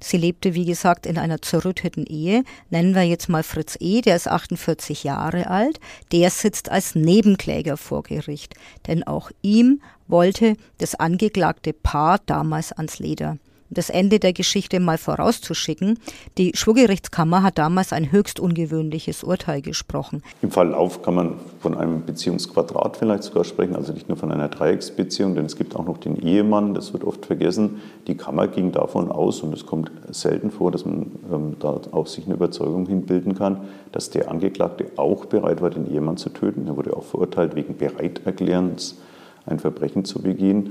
sie 0.00 0.16
lebte 0.16 0.54
wie 0.54 0.64
gesagt 0.64 1.06
in 1.06 1.18
einer 1.18 1.40
zerrütteten 1.40 2.06
Ehe, 2.06 2.44
nennen 2.70 2.94
wir 2.94 3.02
jetzt 3.02 3.28
mal 3.28 3.42
Fritz 3.42 3.76
E., 3.80 4.00
der 4.00 4.16
ist 4.16 4.28
48 4.28 5.04
Jahre 5.04 5.48
alt, 5.48 5.80
der 6.12 6.30
sitzt 6.30 6.70
als 6.70 6.94
Nebenkläger 6.94 7.76
vor 7.76 8.02
Gericht, 8.02 8.54
denn 8.86 9.02
auch 9.04 9.30
ihm 9.42 9.80
wollte 10.08 10.56
das 10.78 10.94
angeklagte 10.94 11.72
Paar 11.72 12.18
damals 12.26 12.72
ans 12.72 12.98
Leder 12.98 13.38
das 13.72 13.90
Ende 13.90 14.18
der 14.18 14.32
Geschichte 14.32 14.80
mal 14.80 14.98
vorauszuschicken, 14.98 15.98
die 16.38 16.52
Schwurgerichtskammer 16.54 17.42
hat 17.42 17.58
damals 17.58 17.92
ein 17.92 18.12
höchst 18.12 18.40
ungewöhnliches 18.40 19.24
Urteil 19.24 19.62
gesprochen. 19.62 20.22
Im 20.42 20.50
Fall 20.50 20.68
Lauf 20.68 21.02
kann 21.02 21.14
man 21.14 21.34
von 21.60 21.76
einem 21.76 22.04
Beziehungsquadrat 22.04 22.96
vielleicht 22.96 23.22
sogar 23.24 23.44
sprechen, 23.44 23.76
also 23.76 23.92
nicht 23.92 24.08
nur 24.08 24.18
von 24.18 24.32
einer 24.32 24.48
Dreiecksbeziehung, 24.48 25.34
denn 25.34 25.46
es 25.46 25.56
gibt 25.56 25.76
auch 25.76 25.84
noch 25.84 25.98
den 25.98 26.16
Ehemann, 26.16 26.74
das 26.74 26.92
wird 26.92 27.04
oft 27.04 27.26
vergessen. 27.26 27.80
Die 28.06 28.16
Kammer 28.16 28.48
ging 28.48 28.72
davon 28.72 29.10
aus, 29.10 29.40
und 29.42 29.52
es 29.54 29.66
kommt 29.66 29.90
selten 30.10 30.50
vor, 30.50 30.70
dass 30.70 30.84
man 30.84 31.12
ähm, 31.32 31.56
da 31.58 31.80
auch 31.92 32.06
sich 32.06 32.26
eine 32.26 32.34
Überzeugung 32.34 32.86
hinbilden 32.86 33.34
kann, 33.34 33.68
dass 33.92 34.10
der 34.10 34.30
Angeklagte 34.30 34.86
auch 34.96 35.26
bereit 35.26 35.62
war, 35.62 35.70
den 35.70 35.90
Ehemann 35.90 36.16
zu 36.16 36.30
töten. 36.30 36.66
Er 36.66 36.76
wurde 36.76 36.96
auch 36.96 37.04
verurteilt 37.04 37.54
wegen 37.54 37.76
Bereiterklärens, 37.76 38.98
ein 39.46 39.58
Verbrechen 39.58 40.04
zu 40.04 40.22
begehen. 40.22 40.70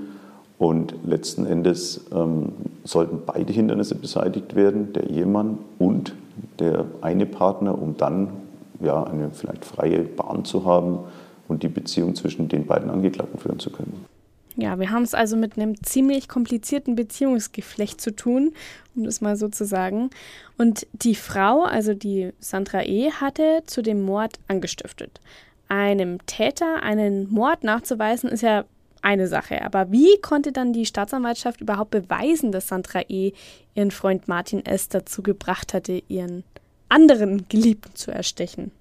Und 0.62 0.94
letzten 1.04 1.48
Endes 1.48 2.02
ähm, 2.14 2.52
sollten 2.84 3.24
beide 3.26 3.52
Hindernisse 3.52 3.96
beseitigt 3.96 4.54
werden, 4.54 4.94
der 4.94 5.10
Ehemann 5.10 5.58
und 5.80 6.14
der 6.60 6.86
eine 7.02 7.26
Partner, 7.26 7.82
um 7.82 7.98
dann 7.98 8.28
ja, 8.80 9.04
eine 9.04 9.32
vielleicht 9.32 9.66
freie 9.66 10.04
Bahn 10.04 10.46
zu 10.46 10.64
haben 10.64 11.00
und 11.48 11.64
die 11.64 11.68
Beziehung 11.68 12.14
zwischen 12.14 12.48
den 12.48 12.68
beiden 12.68 12.92
Angeklagten 12.92 13.40
führen 13.40 13.58
zu 13.58 13.72
können. 13.72 14.06
Ja, 14.56 14.78
wir 14.78 14.92
haben 14.92 15.02
es 15.02 15.16
also 15.16 15.36
mit 15.36 15.58
einem 15.58 15.82
ziemlich 15.82 16.28
komplizierten 16.28 16.96
Beziehungsgeflecht 16.96 18.00
zu 18.00 18.16
tun, 18.16 18.54
um 18.96 19.06
das 19.06 19.20
mal 19.20 19.38
so 19.38 19.48
zu 19.48 19.66
sagen. 19.66 20.12
Und 20.60 20.86
die 20.94 21.16
Frau, 21.16 21.64
also 21.64 21.96
die 21.96 22.34
Sandra 22.40 22.84
E., 22.84 23.10
hatte 23.10 23.64
zu 23.66 23.82
dem 23.82 24.04
Mord 24.04 24.40
angestiftet. 24.48 25.22
Einem 25.70 26.24
Täter 26.28 26.84
einen 26.84 27.34
Mord 27.34 27.64
nachzuweisen, 27.64 28.30
ist 28.30 28.44
ja 28.44 28.66
eine 29.02 29.28
Sache. 29.28 29.62
Aber 29.64 29.92
wie 29.92 30.20
konnte 30.22 30.52
dann 30.52 30.74
die 30.74 30.86
Staatsanwaltschaft 30.86 31.62
überhaupt 31.62 31.92
beweisen, 31.92 32.52
dass 32.52 32.68
Sandra 32.68 33.02
E. 33.08 33.34
ihren 33.76 33.92
Freund 33.92 34.28
Martin 34.28 34.66
S. 34.66 34.90
dazu 34.90 35.24
gebracht 35.24 35.74
hatte, 35.74 36.04
ihren 36.08 36.44
anderen 36.90 37.48
Geliebten 37.50 37.96
zu 37.96 38.12
erstechen? 38.12 38.72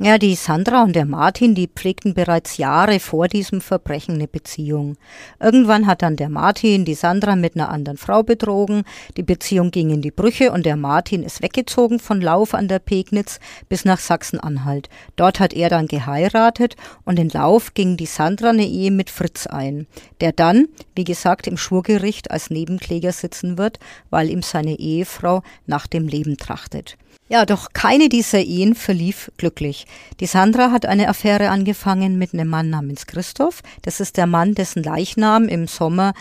Ja, 0.00 0.16
die 0.16 0.36
Sandra 0.36 0.84
und 0.84 0.94
der 0.94 1.06
Martin, 1.06 1.56
die 1.56 1.66
pflegten 1.66 2.14
bereits 2.14 2.56
Jahre 2.56 3.00
vor 3.00 3.26
diesem 3.26 3.60
Verbrechen 3.60 4.14
eine 4.14 4.28
Beziehung. 4.28 4.96
Irgendwann 5.40 5.88
hat 5.88 6.02
dann 6.02 6.14
der 6.14 6.28
Martin 6.28 6.84
die 6.84 6.94
Sandra 6.94 7.34
mit 7.34 7.56
einer 7.56 7.68
anderen 7.68 7.98
Frau 7.98 8.22
betrogen, 8.22 8.84
die 9.16 9.24
Beziehung 9.24 9.72
ging 9.72 9.90
in 9.90 10.00
die 10.00 10.12
Brüche 10.12 10.52
und 10.52 10.64
der 10.66 10.76
Martin 10.76 11.24
ist 11.24 11.42
weggezogen 11.42 11.98
von 11.98 12.20
Lauf 12.20 12.54
an 12.54 12.68
der 12.68 12.78
Pegnitz 12.78 13.40
bis 13.68 13.84
nach 13.84 13.98
Sachsen-Anhalt. 13.98 14.88
Dort 15.16 15.40
hat 15.40 15.52
er 15.52 15.68
dann 15.68 15.88
geheiratet 15.88 16.76
und 17.04 17.18
in 17.18 17.30
Lauf 17.30 17.74
ging 17.74 17.96
die 17.96 18.06
Sandra 18.06 18.50
eine 18.50 18.66
Ehe 18.66 18.92
mit 18.92 19.10
Fritz 19.10 19.48
ein, 19.48 19.88
der 20.20 20.30
dann, 20.30 20.68
wie 20.94 21.02
gesagt, 21.02 21.48
im 21.48 21.56
Schwurgericht 21.56 22.30
als 22.30 22.50
Nebenkläger 22.50 23.10
sitzen 23.10 23.58
wird, 23.58 23.80
weil 24.10 24.30
ihm 24.30 24.42
seine 24.42 24.78
Ehefrau 24.78 25.42
nach 25.66 25.88
dem 25.88 26.06
Leben 26.06 26.36
trachtet. 26.36 26.96
Ja, 27.30 27.44
doch 27.44 27.74
keine 27.74 28.08
dieser 28.08 28.40
Ehen 28.40 28.74
verlief 28.74 29.30
glücklich. 29.36 29.84
Die 30.20 30.26
Sandra 30.26 30.70
hat 30.70 30.86
eine 30.86 31.08
Affäre 31.08 31.50
angefangen 31.50 32.18
mit 32.18 32.34
einem 32.34 32.48
Mann 32.48 32.70
namens 32.70 33.06
Christoph. 33.06 33.62
Das 33.82 34.00
ist 34.00 34.16
der 34.16 34.26
Mann, 34.26 34.54
dessen 34.54 34.82
Leichnam 34.82 35.48
im 35.48 35.66
Sommer 35.66 36.14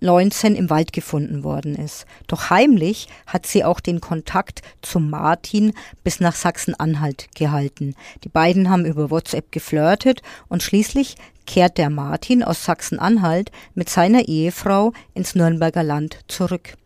19 0.00 0.54
im 0.54 0.70
Wald 0.70 0.92
gefunden 0.92 1.44
worden 1.44 1.74
ist. 1.74 2.06
Doch 2.26 2.50
heimlich 2.50 3.08
hat 3.26 3.46
sie 3.46 3.64
auch 3.64 3.80
den 3.80 4.00
Kontakt 4.00 4.62
zum 4.82 5.10
Martin 5.10 5.72
bis 6.04 6.20
nach 6.20 6.34
Sachsen-Anhalt 6.34 7.28
gehalten. 7.34 7.94
Die 8.24 8.28
beiden 8.28 8.70
haben 8.70 8.84
über 8.84 9.10
WhatsApp 9.10 9.52
geflirtet 9.52 10.22
und 10.48 10.62
schließlich 10.62 11.16
kehrt 11.46 11.78
der 11.78 11.90
Martin 11.90 12.42
aus 12.42 12.64
Sachsen-Anhalt 12.64 13.50
mit 13.74 13.88
seiner 13.88 14.28
Ehefrau 14.28 14.92
ins 15.14 15.34
Nürnberger 15.34 15.82
Land 15.82 16.18
zurück. 16.28 16.76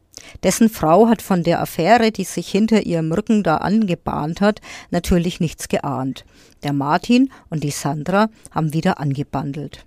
Dessen 0.42 0.68
Frau 0.68 1.08
hat 1.08 1.22
von 1.22 1.42
der 1.42 1.60
Affäre, 1.60 2.10
die 2.10 2.24
sich 2.24 2.50
hinter 2.50 2.86
ihrem 2.86 3.12
Rücken 3.12 3.42
da 3.42 3.58
angebahnt 3.58 4.40
hat, 4.40 4.60
natürlich 4.90 5.40
nichts 5.40 5.68
geahnt. 5.68 6.24
Der 6.62 6.72
Martin 6.72 7.30
und 7.48 7.64
die 7.64 7.70
Sandra 7.70 8.28
haben 8.50 8.72
wieder 8.72 9.00
angebandelt. 9.00 9.86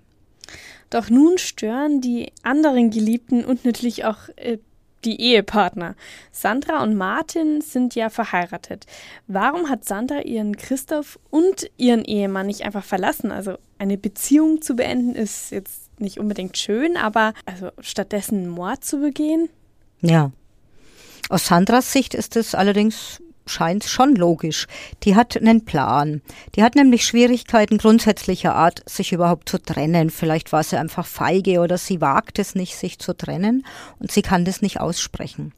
Doch 0.90 1.10
nun 1.10 1.38
stören 1.38 2.00
die 2.00 2.32
anderen 2.42 2.90
Geliebten 2.90 3.44
und 3.44 3.64
natürlich 3.64 4.04
auch 4.04 4.28
äh, 4.36 4.58
die 5.04 5.20
Ehepartner. 5.20 5.94
Sandra 6.30 6.82
und 6.82 6.94
Martin 6.94 7.60
sind 7.60 7.94
ja 7.94 8.10
verheiratet. 8.10 8.86
Warum 9.26 9.68
hat 9.68 9.84
Sandra 9.84 10.20
ihren 10.20 10.56
Christoph 10.56 11.18
und 11.30 11.70
ihren 11.76 12.04
Ehemann 12.04 12.46
nicht 12.46 12.62
einfach 12.62 12.84
verlassen? 12.84 13.30
Also 13.30 13.56
eine 13.78 13.98
Beziehung 13.98 14.62
zu 14.62 14.76
beenden 14.76 15.14
ist 15.14 15.50
jetzt 15.50 16.00
nicht 16.00 16.18
unbedingt 16.18 16.56
schön, 16.56 16.96
aber 16.96 17.34
also 17.44 17.70
stattdessen 17.80 18.48
Mord 18.48 18.84
zu 18.84 19.00
begehen? 19.00 19.48
Ja. 20.04 20.30
Aus 21.30 21.46
Sandras 21.46 21.90
Sicht 21.92 22.14
ist 22.14 22.36
es 22.36 22.54
allerdings 22.54 23.22
scheint 23.46 23.84
schon 23.84 24.14
logisch. 24.14 24.66
Die 25.02 25.16
hat 25.16 25.36
einen 25.36 25.64
Plan. 25.64 26.22
Die 26.54 26.62
hat 26.62 26.74
nämlich 26.74 27.04
Schwierigkeiten 27.04 27.78
grundsätzlicher 27.78 28.54
Art, 28.54 28.82
sich 28.88 29.12
überhaupt 29.12 29.48
zu 29.48 29.58
trennen. 29.58 30.10
Vielleicht 30.10 30.52
war 30.52 30.62
sie 30.62 30.78
einfach 30.78 31.06
feige 31.06 31.60
oder 31.60 31.78
sie 31.78 32.00
wagt 32.00 32.38
es 32.38 32.54
nicht, 32.54 32.76
sich 32.76 32.98
zu 32.98 33.16
trennen 33.16 33.66
und 33.98 34.10
sie 34.10 34.22
kann 34.22 34.44
das 34.44 34.62
nicht 34.62 34.80
aussprechen. 34.80 35.52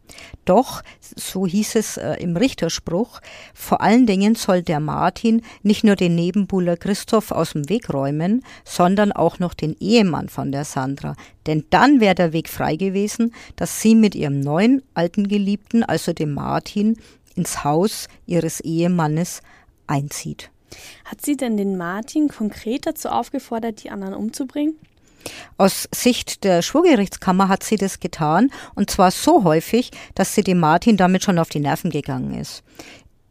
Doch, 0.45 0.83
so 1.01 1.47
hieß 1.47 1.75
es 1.77 1.97
äh, 1.97 2.15
im 2.15 2.37
Richterspruch, 2.37 3.21
vor 3.55 3.81
allen 3.81 4.07
Dingen 4.07 4.35
soll 4.35 4.63
der 4.63 4.81
Martin 4.81 5.43
nicht 5.63 5.85
nur 5.85 5.97
den 5.97 6.15
Nebenbuhler 6.15 6.77
Christoph 6.77 7.33
aus 7.33 7.53
dem 7.53 7.69
Weg 7.69 7.93
räumen, 7.93 8.45
sondern 8.65 9.13
auch 9.13 9.39
noch 9.39 9.55
den 9.55 9.77
Ehemann 9.81 10.29
von 10.29 10.53
der 10.53 10.65
Sandra. 10.65 11.17
Denn 11.47 11.65
dann 11.71 12.01
wäre 12.01 12.15
der 12.15 12.33
Weg 12.33 12.49
frei 12.49 12.77
gewesen, 12.77 13.35
dass 13.57 13.81
sie 13.81 13.95
mit 13.95 14.15
ihrem 14.15 14.41
neuen 14.41 14.83
alten 14.95 15.29
Geliebten, 15.29 15.83
also 15.83 16.13
dem 16.13 16.35
Martin, 16.35 16.97
ins 17.37 17.65
Haus 17.65 18.09
ihres 18.27 18.61
Ehemannes 18.61 19.43
einzieht. 19.87 20.51
Hat 21.05 21.25
sie 21.25 21.37
denn 21.37 21.57
den 21.57 21.77
Martin 21.77 22.29
konkret 22.29 22.87
dazu 22.87 23.09
aufgefordert, 23.09 23.85
die 23.85 23.91
anderen 23.91 24.15
umzubringen? 24.15 24.77
Aus 25.57 25.89
Sicht 25.93 26.45
der 26.45 26.63
Schwurgerichtskammer 26.63 27.49
hat 27.49 27.63
sie 27.63 27.77
das 27.77 28.01
getan, 28.01 28.51
und 28.75 28.91
zwar 28.91 29.11
so 29.11 29.45
häufig, 29.45 29.91
dass 30.15 30.35
sie 30.35 30.43
dem 30.43 30.61
Martin 30.61 30.97
damit 30.97 31.25
schon 31.25 31.39
auf 31.39 31.49
die 31.49 31.61
Nerven 31.61 31.91
gegangen 31.91 32.39
ist. 32.39 32.63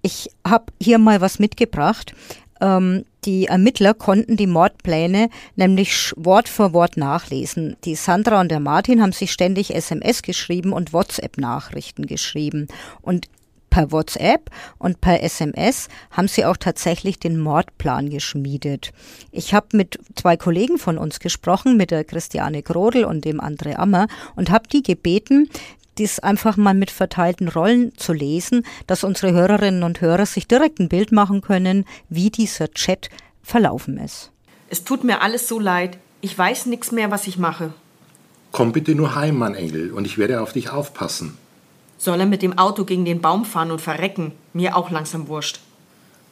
Ich 0.02 0.30
habe 0.46 0.66
hier 0.82 0.98
mal 0.98 1.22
was 1.22 1.40
mitgebracht. 1.40 2.14
Ähm, 2.62 3.06
die 3.26 3.48
Ermittler 3.48 3.94
konnten 3.94 4.38
die 4.38 4.48
Mordpläne 4.48 5.30
nämlich 5.56 6.14
Wort 6.16 6.48
für 6.48 6.74
Wort 6.74 6.96
nachlesen. 6.96 7.76
Die 7.86 7.96
Sandra 7.96 8.40
und 8.40 8.50
der 8.50 8.60
Martin 8.60 9.02
haben 9.02 9.14
sich 9.14 9.32
ständig 9.32 9.74
SMS 9.74 10.22
geschrieben 10.22 10.74
und 10.74 10.94
WhatsApp-Nachrichten 10.94 12.06
geschrieben. 12.06 12.68
Und 13.02 13.28
per 13.76 13.92
WhatsApp 13.92 14.52
und 14.78 15.02
per 15.02 15.22
SMS 15.22 15.90
haben 16.12 16.30
sie 16.30 16.46
auch 16.46 16.56
tatsächlich 16.56 17.20
den 17.20 17.38
Mordplan 17.38 18.10
geschmiedet. 18.10 18.94
Ich 19.34 19.54
habe 19.54 19.76
mit 19.76 20.00
zwei 20.16 20.38
Kollegen 20.38 20.78
von 20.78 20.98
uns 20.98 21.20
gesprochen, 21.20 21.76
mit 21.76 21.92
der 21.92 22.06
Christiane 22.06 22.64
Grodel 22.64 23.04
und 23.04 23.26
dem 23.26 23.42
André 23.42 23.76
Ammer, 23.76 24.08
und 24.38 24.50
habe 24.50 24.70
die 24.70 24.82
gebeten, 24.82 25.50
dies 25.98 26.20
einfach 26.20 26.56
mal 26.56 26.74
mit 26.74 26.90
verteilten 26.90 27.50
Rollen 27.50 27.92
zu 27.98 28.14
lesen, 28.14 28.66
dass 28.88 29.04
unsere 29.04 29.34
Hörerinnen 29.34 29.84
und 29.84 30.00
Hörer 30.00 30.26
sich 30.26 30.48
direkt 30.48 30.80
ein 30.80 30.88
Bild 30.88 31.12
machen 31.12 31.42
können, 31.42 31.84
wie 32.08 32.30
dieser 32.30 32.72
Chat 32.72 33.10
verlaufen 33.44 33.98
ist. 33.98 34.32
Es 34.70 34.86
tut 34.86 35.04
mir 35.04 35.22
alles 35.22 35.50
so 35.50 35.60
leid. 35.60 35.98
Ich 36.22 36.38
weiß 36.38 36.68
nichts 36.68 36.94
mehr, 36.94 37.12
was 37.12 37.28
ich 37.28 37.38
mache. 37.38 37.74
Komm 38.54 38.72
bitte 38.72 38.96
nur 38.96 39.16
heim, 39.16 39.36
mein 39.38 39.54
Engel, 39.54 39.92
und 39.92 40.06
ich 40.06 40.18
werde 40.18 40.40
auf 40.40 40.54
dich 40.54 40.70
aufpassen. 40.70 41.38
Soll 42.06 42.20
er 42.20 42.28
mit 42.28 42.44
dem 42.44 42.56
Auto 42.60 42.86
gegen 42.86 43.04
den 43.04 43.20
Baum 43.20 43.46
fahren 43.46 43.72
und 43.72 43.82
verrecken? 43.82 44.34
Mir 44.54 44.78
auch 44.78 44.92
langsam 44.92 45.28
wurscht. 45.28 45.60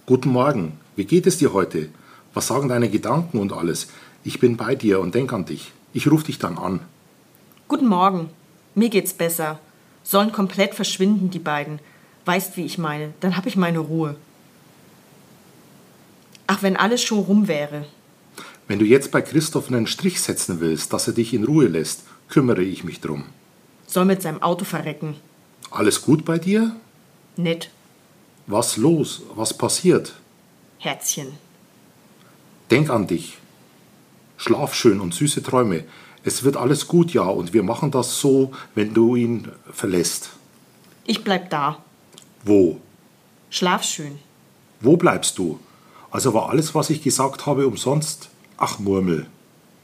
Guten 0.05 0.29
Morgen. 0.29 0.73
Wie 0.95 1.05
geht 1.05 1.25
es 1.25 1.39
dir 1.39 1.51
heute? 1.51 1.89
Was 2.35 2.45
sagen 2.45 2.69
deine 2.69 2.89
Gedanken 2.89 3.39
und 3.39 3.51
alles? 3.51 3.87
Ich 4.23 4.39
bin 4.39 4.55
bei 4.55 4.75
dir 4.75 4.99
und 4.99 5.15
denk 5.15 5.33
an 5.33 5.45
dich. 5.45 5.71
Ich 5.91 6.11
rufe 6.11 6.25
dich 6.25 6.37
dann 6.37 6.59
an. 6.59 6.81
Guten 7.67 7.87
Morgen. 7.87 8.29
Mir 8.75 8.89
geht's 8.89 9.13
besser. 9.13 9.57
Sollen 10.03 10.31
komplett 10.31 10.75
verschwinden, 10.75 11.31
die 11.31 11.39
beiden. 11.39 11.79
Weißt, 12.25 12.55
wie 12.55 12.65
ich 12.65 12.77
meine. 12.77 13.15
Dann 13.19 13.35
hab 13.35 13.47
ich 13.47 13.55
meine 13.55 13.79
Ruhe. 13.79 14.15
Ach, 16.45 16.61
wenn 16.61 16.77
alles 16.77 17.01
schon 17.01 17.17
rum 17.17 17.47
wäre. 17.47 17.87
Wenn 18.67 18.77
du 18.77 18.85
jetzt 18.85 19.11
bei 19.11 19.23
Christoph 19.23 19.69
einen 19.69 19.87
Strich 19.87 20.21
setzen 20.21 20.59
willst, 20.59 20.93
dass 20.93 21.07
er 21.07 21.13
dich 21.13 21.33
in 21.33 21.45
Ruhe 21.45 21.65
lässt, 21.65 22.03
kümmere 22.29 22.61
ich 22.61 22.83
mich 22.83 23.01
drum. 23.01 23.23
Soll 23.87 24.05
mit 24.05 24.21
seinem 24.21 24.43
Auto 24.43 24.65
verrecken. 24.65 25.15
Alles 25.73 26.03
gut 26.03 26.23
bei 26.23 26.37
dir? 26.37 26.75
Nett. 27.35 27.71
Was 28.45 28.77
los? 28.77 29.23
Was 29.33 29.57
passiert? 29.57 30.13
Herzchen. 30.77 31.29
Denk 32.69 32.91
an 32.91 33.07
dich. 33.07 33.39
Schlaf 34.37 34.75
schön 34.75 34.99
und 34.99 35.15
süße 35.15 35.41
Träume. 35.41 35.85
Es 36.23 36.43
wird 36.43 36.57
alles 36.57 36.87
gut, 36.87 37.11
ja, 37.11 37.23
und 37.23 37.53
wir 37.53 37.63
machen 37.63 37.89
das 37.89 38.19
so, 38.19 38.51
wenn 38.75 38.93
du 38.93 39.15
ihn 39.15 39.51
verlässt. 39.71 40.29
Ich 41.05 41.23
bleib 41.23 41.49
da. 41.49 41.79
Wo? 42.45 42.77
Schlaf 43.49 43.83
schön. 43.83 44.19
Wo 44.79 44.95
bleibst 44.95 45.39
du? 45.39 45.59
Also 46.11 46.35
war 46.35 46.49
alles, 46.49 46.75
was 46.75 46.91
ich 46.91 47.01
gesagt 47.01 47.47
habe, 47.47 47.65
umsonst? 47.65 48.29
Ach, 48.57 48.77
Murmel. 48.77 49.25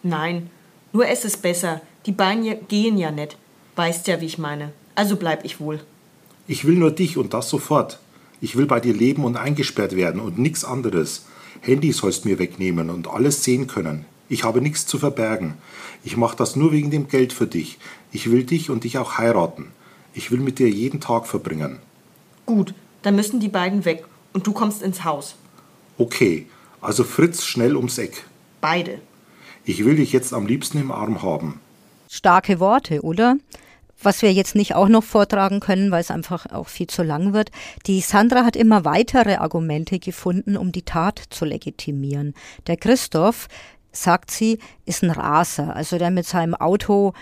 Nein, 0.04 0.52
nur 0.94 1.08
es 1.08 1.26
ist 1.26 1.42
besser. 1.42 1.82
Die 2.06 2.12
Beine 2.12 2.58
gehen 2.58 3.00
ja 3.00 3.10
nicht. 3.10 3.38
Weißt 3.76 4.08
ja, 4.08 4.22
wie 4.22 4.28
ich 4.28 4.38
meine. 4.38 4.72
Also 5.00 5.16
bleib 5.16 5.46
ich 5.46 5.62
wohl. 5.62 5.80
Ich 6.46 6.66
will 6.66 6.76
nur 6.76 6.92
dich 6.92 7.16
und 7.16 7.34
das 7.34 7.50
sofort. 7.50 8.00
Ich 8.42 8.58
will 8.58 8.66
bei 8.66 8.82
dir 8.82 8.94
leben 8.94 9.24
und 9.24 9.38
eingesperrt 9.38 9.96
werden 9.96 10.20
und 10.20 10.38
nichts 10.38 10.66
anderes. 10.66 11.24
Handy 11.62 11.94
sollst 11.94 12.26
mir 12.26 12.38
wegnehmen 12.38 12.90
und 12.90 13.08
alles 13.08 13.46
sehen 13.46 13.68
können. 13.68 14.04
Ich 14.28 14.44
habe 14.44 14.60
nichts 14.60 14.86
zu 14.86 14.98
verbergen. 14.98 15.54
Ich 16.04 16.18
mache 16.18 16.36
das 16.36 16.58
nur 16.58 16.74
wegen 16.74 16.92
dem 16.92 17.08
Geld 17.08 17.32
für 17.32 17.48
dich. 17.48 17.80
Ich 18.12 18.30
will 18.30 18.44
dich 18.44 18.70
und 18.70 18.84
dich 18.84 18.98
auch 18.98 19.18
heiraten. 19.18 19.68
Ich 20.14 20.32
will 20.32 20.42
mit 20.42 20.60
dir 20.60 20.70
jeden 20.70 21.00
Tag 21.00 21.28
verbringen. 21.28 21.80
Gut, 22.46 22.74
dann 23.02 23.16
müssen 23.16 23.40
die 23.40 23.48
beiden 23.48 23.86
weg 23.86 24.04
und 24.34 24.48
du 24.48 24.52
kommst 24.52 24.82
ins 24.82 25.06
Haus. 25.06 25.36
Okay, 25.98 26.46
also 26.82 27.06
Fritz 27.06 27.46
schnell 27.46 27.78
ums 27.78 27.98
Eck. 28.00 28.26
Beide. 28.60 29.00
Ich 29.64 29.86
will 29.86 29.96
dich 29.96 30.12
jetzt 30.12 30.34
am 30.34 30.46
liebsten 30.46 30.78
im 30.78 30.92
Arm 30.92 31.22
haben. 31.22 31.62
Starke 32.10 32.60
Worte, 32.60 33.02
oder? 33.02 33.38
Was 34.02 34.22
wir 34.22 34.32
jetzt 34.32 34.56
nicht 34.56 34.76
auch 34.76 34.88
noch 34.88 35.04
vortragen 35.04 35.60
können, 35.60 35.92
weil 35.92 36.02
es 36.02 36.12
einfach 36.12 36.46
auch 36.52 36.68
viel 36.68 36.88
zu 36.88 37.04
lang 37.04 37.34
wird. 37.34 37.52
Die 37.86 38.02
Sandra 38.02 38.46
hat 38.46 38.56
immer 38.56 38.86
weitere 38.86 39.36
Argumente 39.36 40.00
gefunden, 40.00 40.58
um 40.58 40.72
die 40.72 40.84
Tat 40.84 41.22
zu 41.30 41.46
legitimieren. 41.46 42.34
Der 42.68 42.78
Christoph, 42.78 43.48
sagt 43.92 44.32
sie, 44.32 44.60
ist 44.86 45.04
ein 45.04 45.12
Raser, 45.12 45.76
also 45.76 45.98
der 45.98 46.12
mit 46.12 46.26
seinem 46.26 46.56
Auto 46.56 47.14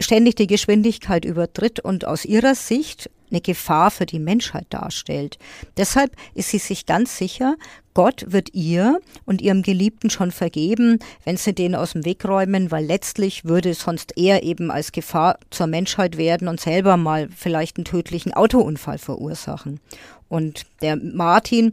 ständig 0.00 0.36
die 0.36 0.46
Geschwindigkeit 0.46 1.24
übertritt 1.24 1.80
und 1.80 2.06
aus 2.06 2.24
ihrer 2.24 2.54
Sicht 2.54 3.10
eine 3.30 3.40
Gefahr 3.40 3.90
für 3.90 4.06
die 4.06 4.18
Menschheit 4.18 4.66
darstellt. 4.70 5.38
Deshalb 5.76 6.16
ist 6.34 6.50
sie 6.50 6.58
sich 6.58 6.86
ganz 6.86 7.16
sicher, 7.16 7.56
Gott 7.94 8.24
wird 8.28 8.54
ihr 8.54 9.00
und 9.26 9.42
ihrem 9.42 9.62
Geliebten 9.62 10.10
schon 10.10 10.30
vergeben, 10.30 11.00
wenn 11.24 11.36
sie 11.36 11.52
den 11.52 11.74
aus 11.74 11.92
dem 11.92 12.04
Weg 12.04 12.24
räumen, 12.24 12.70
weil 12.70 12.84
letztlich 12.84 13.44
würde 13.44 13.74
sonst 13.74 14.16
er 14.16 14.42
eben 14.42 14.70
als 14.70 14.92
Gefahr 14.92 15.38
zur 15.50 15.66
Menschheit 15.66 16.16
werden 16.16 16.48
und 16.48 16.60
selber 16.60 16.96
mal 16.96 17.28
vielleicht 17.34 17.76
einen 17.76 17.84
tödlichen 17.84 18.32
Autounfall 18.32 18.98
verursachen. 18.98 19.80
Und 20.28 20.66
der 20.80 20.96
Martin 20.96 21.72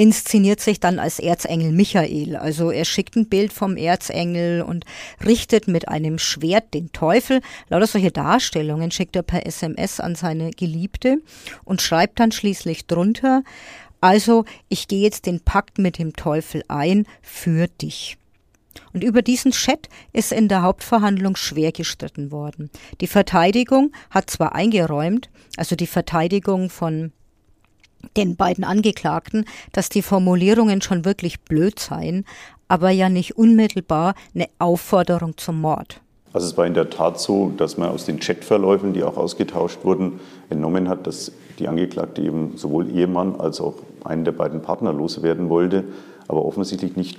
inszeniert 0.00 0.60
sich 0.60 0.80
dann 0.80 0.98
als 0.98 1.18
Erzengel 1.18 1.72
Michael. 1.72 2.34
Also 2.34 2.70
er 2.70 2.86
schickt 2.86 3.16
ein 3.16 3.28
Bild 3.28 3.52
vom 3.52 3.76
Erzengel 3.76 4.62
und 4.62 4.86
richtet 5.26 5.68
mit 5.68 5.88
einem 5.88 6.18
Schwert 6.18 6.72
den 6.72 6.90
Teufel. 6.92 7.42
Lauter 7.68 7.86
solche 7.86 8.10
Darstellungen 8.10 8.90
schickt 8.92 9.14
er 9.14 9.22
per 9.22 9.44
SMS 9.44 10.00
an 10.00 10.14
seine 10.14 10.52
Geliebte 10.52 11.18
und 11.64 11.82
schreibt 11.82 12.18
dann 12.18 12.32
schließlich 12.32 12.86
drunter, 12.86 13.42
also 14.00 14.46
ich 14.70 14.88
gehe 14.88 15.02
jetzt 15.02 15.26
den 15.26 15.40
Pakt 15.40 15.76
mit 15.76 15.98
dem 15.98 16.14
Teufel 16.14 16.64
ein 16.68 17.06
für 17.20 17.68
dich. 17.68 18.16
Und 18.94 19.04
über 19.04 19.20
diesen 19.20 19.52
Chat 19.52 19.90
ist 20.14 20.32
in 20.32 20.48
der 20.48 20.62
Hauptverhandlung 20.62 21.36
schwer 21.36 21.72
gestritten 21.72 22.30
worden. 22.30 22.70
Die 23.02 23.06
Verteidigung 23.06 23.92
hat 24.08 24.30
zwar 24.30 24.54
eingeräumt, 24.54 25.28
also 25.58 25.76
die 25.76 25.86
Verteidigung 25.86 26.70
von 26.70 27.12
den 28.16 28.36
beiden 28.36 28.64
Angeklagten, 28.64 29.44
dass 29.72 29.88
die 29.88 30.02
Formulierungen 30.02 30.82
schon 30.82 31.04
wirklich 31.04 31.40
blöd 31.40 31.78
seien, 31.78 32.24
aber 32.68 32.90
ja 32.90 33.08
nicht 33.08 33.36
unmittelbar 33.36 34.14
eine 34.34 34.46
Aufforderung 34.58 35.36
zum 35.36 35.60
Mord. 35.60 36.00
Also 36.32 36.46
es 36.46 36.56
war 36.56 36.66
in 36.66 36.74
der 36.74 36.90
Tat 36.90 37.18
so, 37.18 37.52
dass 37.56 37.76
man 37.76 37.90
aus 37.90 38.04
den 38.04 38.20
Chatverläufen, 38.20 38.92
die 38.92 39.02
auch 39.02 39.16
ausgetauscht 39.16 39.80
wurden, 39.82 40.20
entnommen 40.48 40.88
hat, 40.88 41.06
dass 41.06 41.32
die 41.58 41.66
Angeklagte 41.66 42.22
eben 42.22 42.56
sowohl 42.56 42.88
Ehemann 42.88 43.40
als 43.40 43.60
auch 43.60 43.74
einen 44.04 44.24
der 44.24 44.32
beiden 44.32 44.62
Partner 44.62 44.92
loswerden 44.92 45.48
wollte, 45.48 45.84
aber 46.28 46.44
offensichtlich 46.44 46.96
nicht 46.96 47.18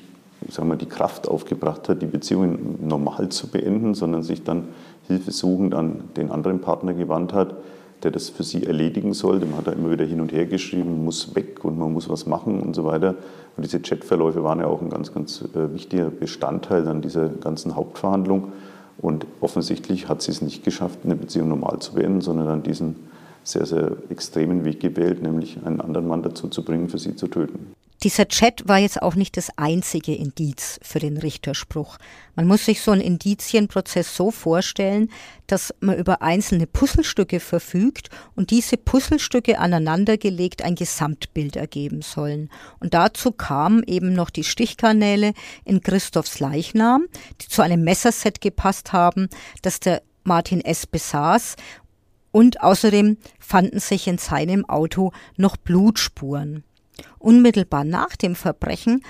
sagen 0.50 0.70
wir, 0.70 0.76
die 0.76 0.88
Kraft 0.88 1.28
aufgebracht 1.28 1.88
hat, 1.88 2.02
die 2.02 2.08
Beziehungen 2.08 2.80
normal 2.82 3.30
zu 3.30 3.48
beenden, 3.48 3.94
sondern 3.94 4.24
sich 4.24 4.44
dann 4.44 4.70
hilfesuchend 5.08 5.76
an 5.76 6.06
den 6.16 6.32
anderen 6.32 6.62
Partner 6.62 6.94
gewandt 6.94 7.34
hat 7.34 7.56
der 8.04 8.12
das 8.12 8.30
für 8.30 8.44
sie 8.44 8.66
erledigen 8.66 9.14
soll. 9.14 9.40
Dem 9.40 9.56
hat 9.58 9.68
er 9.68 9.74
immer 9.74 9.92
wieder 9.92 10.06
hin 10.06 10.22
und 10.22 10.32
her 10.32 10.46
geschrieben, 10.46 11.04
muss 11.04 11.36
weg 11.36 11.64
und 11.64 11.78
man 11.78 11.94
muss 11.94 12.10
was 12.10 12.26
machen 12.26 12.60
und 12.60 12.76
so 12.76 12.84
weiter. 12.86 13.16
Und 13.58 13.66
diese 13.66 13.80
Chatverläufe 13.80 14.44
waren 14.44 14.60
ja 14.60 14.68
auch 14.68 14.82
ein 14.82 14.90
ganz, 14.90 15.14
ganz 15.14 15.44
äh, 15.54 15.74
wichtiger 15.74 16.10
Bestandteil 16.10 16.88
an 16.88 17.02
dieser 17.02 17.30
ganzen 17.30 17.76
Hauptverhandlung. 17.76 18.52
Und 18.98 19.26
offensichtlich 19.40 20.10
hat 20.10 20.22
sie 20.22 20.32
es 20.32 20.42
nicht 20.42 20.64
geschafft, 20.64 21.00
eine 21.04 21.16
Beziehung 21.16 21.50
normal 21.50 21.80
zu 21.80 21.94
beenden, 21.94 22.22
sondern 22.22 22.48
dann 22.48 22.64
diesen 22.64 22.96
sehr, 23.44 23.66
sehr 23.66 23.94
extremen 24.10 24.66
Weg 24.66 24.80
gewählt, 24.80 25.24
nämlich 25.24 25.58
einen 25.66 25.82
anderen 25.82 26.08
Mann 26.08 26.22
dazu 26.22 26.48
zu 26.48 26.64
bringen, 26.64 26.90
für 26.90 27.00
sie 27.00 27.16
zu 27.16 27.28
töten. 27.28 27.74
Dieser 28.04 28.28
Chat 28.28 28.68
war 28.68 28.80
jetzt 28.80 29.00
auch 29.00 29.14
nicht 29.14 29.38
das 29.38 29.56
einzige 29.58 30.16
Indiz 30.16 30.80
für 30.82 30.98
den 30.98 31.18
Richterspruch. 31.18 32.00
Man 32.36 32.48
muss 32.48 32.66
sich 32.66 32.82
so 32.82 32.90
einen 32.90 33.02
Indizienprozess 33.02 34.16
so 34.16 34.32
vorstellen, 34.32 35.12
dass 35.46 35.72
man 35.82 36.00
über 36.00 36.24
einzelne 36.24 36.66
Puzzlestücke 36.66 37.40
verfügt 37.40 38.10
und 38.36 38.50
diese 38.50 38.78
Puzzlestücke 38.78 39.60
aneinandergelegt 39.60 40.64
ein 40.64 40.74
Gesamtbild 40.74 41.56
ergeben 41.56 42.02
sollen. 42.02 42.50
Und 42.80 42.96
dazu 42.96 43.32
kamen 43.32 43.84
eben 43.86 44.14
noch 44.14 44.32
die 44.32 44.46
Stichkanäle 44.46 45.34
in 45.64 45.82
Christophs 45.82 46.40
Leichnam, 46.40 47.06
die 47.40 47.50
zu 47.50 47.62
einem 47.62 47.84
Messerset 47.84 48.42
gepasst 48.42 48.94
haben, 48.94 49.30
das 49.62 49.80
der 49.80 50.02
Martin 50.24 50.62
S. 50.62 50.88
besaß 50.88 51.56
und 52.32 52.64
außerdem 52.64 53.18
fanden 53.40 53.80
sich 53.80 54.08
in 54.08 54.18
seinem 54.18 54.68
Auto 54.68 55.12
noch 55.38 55.56
Blutspuren. 55.56 56.64
Unmittelbar 57.20 57.84
nach 57.84 58.16
dem 58.16 58.36
Verbrechen 58.36 59.04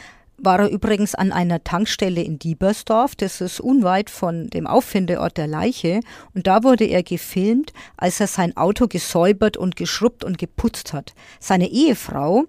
war 0.44 0.60
er 0.60 0.70
übrigens 0.70 1.14
an 1.16 1.32
einer 1.32 1.64
Tankstelle 1.64 2.22
in 2.22 2.40
Diebersdorf, 2.40 3.16
das 3.16 3.42
ist 3.42 3.60
unweit 3.60 4.10
von 4.10 4.50
dem 4.50 4.66
Auffindeort 4.66 5.38
der 5.38 5.48
Leiche, 5.48 6.00
und 6.34 6.48
da 6.48 6.64
wurde 6.64 6.86
er 6.86 7.04
gefilmt, 7.04 7.74
als 7.98 8.20
er 8.20 8.28
sein 8.28 8.58
Auto 8.58 8.88
gesäubert 8.88 9.56
und 9.56 9.76
geschrubbt 9.76 10.24
und 10.24 10.38
geputzt 10.38 10.94
hat. 10.94 11.14
Seine 11.40 11.70
Ehefrau, 11.70 12.46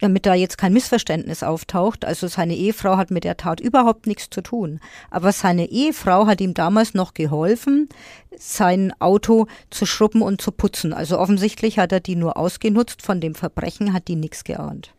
damit 0.00 0.26
da 0.26 0.34
jetzt 0.34 0.58
kein 0.58 0.72
Missverständnis 0.72 1.42
auftaucht, 1.42 2.04
also 2.04 2.26
seine 2.28 2.54
Ehefrau 2.54 2.96
hat 2.96 3.10
mit 3.10 3.24
der 3.24 3.36
Tat 3.36 3.60
überhaupt 3.60 4.06
nichts 4.06 4.30
zu 4.30 4.42
tun, 4.42 4.80
aber 5.10 5.32
seine 5.32 5.70
Ehefrau 5.70 6.26
hat 6.26 6.40
ihm 6.40 6.54
damals 6.54 6.94
noch 6.94 7.14
geholfen, 7.14 7.88
sein 8.36 8.92
Auto 9.00 9.46
zu 9.70 9.86
schrubben 9.86 10.22
und 10.22 10.40
zu 10.40 10.52
putzen. 10.52 10.92
Also 10.92 11.18
offensichtlich 11.18 11.78
hat 11.78 11.92
er 11.92 12.00
die 12.00 12.16
nur 12.16 12.36
ausgenutzt, 12.36 13.02
von 13.02 13.20
dem 13.20 13.34
Verbrechen 13.34 13.92
hat 13.92 14.08
die 14.08 14.16
nichts 14.16 14.44
geahnt. 14.44 14.92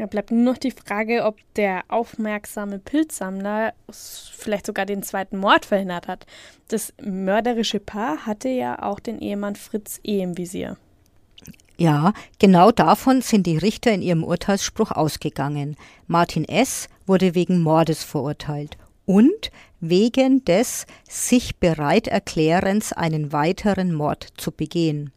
Ja, 0.00 0.06
bleibt 0.06 0.30
nur 0.30 0.42
noch 0.42 0.56
die 0.56 0.70
Frage, 0.70 1.24
ob 1.24 1.36
der 1.56 1.82
aufmerksame 1.88 2.78
Pilzsammler 2.78 3.74
vielleicht 3.90 4.64
sogar 4.64 4.86
den 4.86 5.02
zweiten 5.02 5.36
Mord 5.36 5.66
verhindert 5.66 6.08
hat. 6.08 6.24
Das 6.68 6.94
mörderische 7.02 7.80
Paar 7.80 8.24
hatte 8.24 8.48
ja 8.48 8.82
auch 8.82 8.98
den 8.98 9.18
Ehemann 9.18 9.56
Fritz 9.56 10.00
E. 10.02 10.22
im 10.22 10.38
Visier. 10.38 10.78
Ja, 11.80 12.12
genau 12.38 12.72
davon 12.72 13.22
sind 13.22 13.46
die 13.46 13.56
Richter 13.56 13.90
in 13.90 14.02
ihrem 14.02 14.22
Urteilsspruch 14.22 14.90
ausgegangen. 14.90 15.76
Martin 16.06 16.44
S. 16.44 16.90
wurde 17.06 17.34
wegen 17.34 17.62
Mordes 17.62 18.04
verurteilt 18.04 18.76
und 19.06 19.50
wegen 19.80 20.44
des 20.44 20.84
sich 21.08 21.56
bereit 21.56 22.06
Erklärens, 22.06 22.92
einen 22.92 23.32
weiteren 23.32 23.94
Mord 23.94 24.28
zu 24.36 24.52
begehen. 24.52 25.10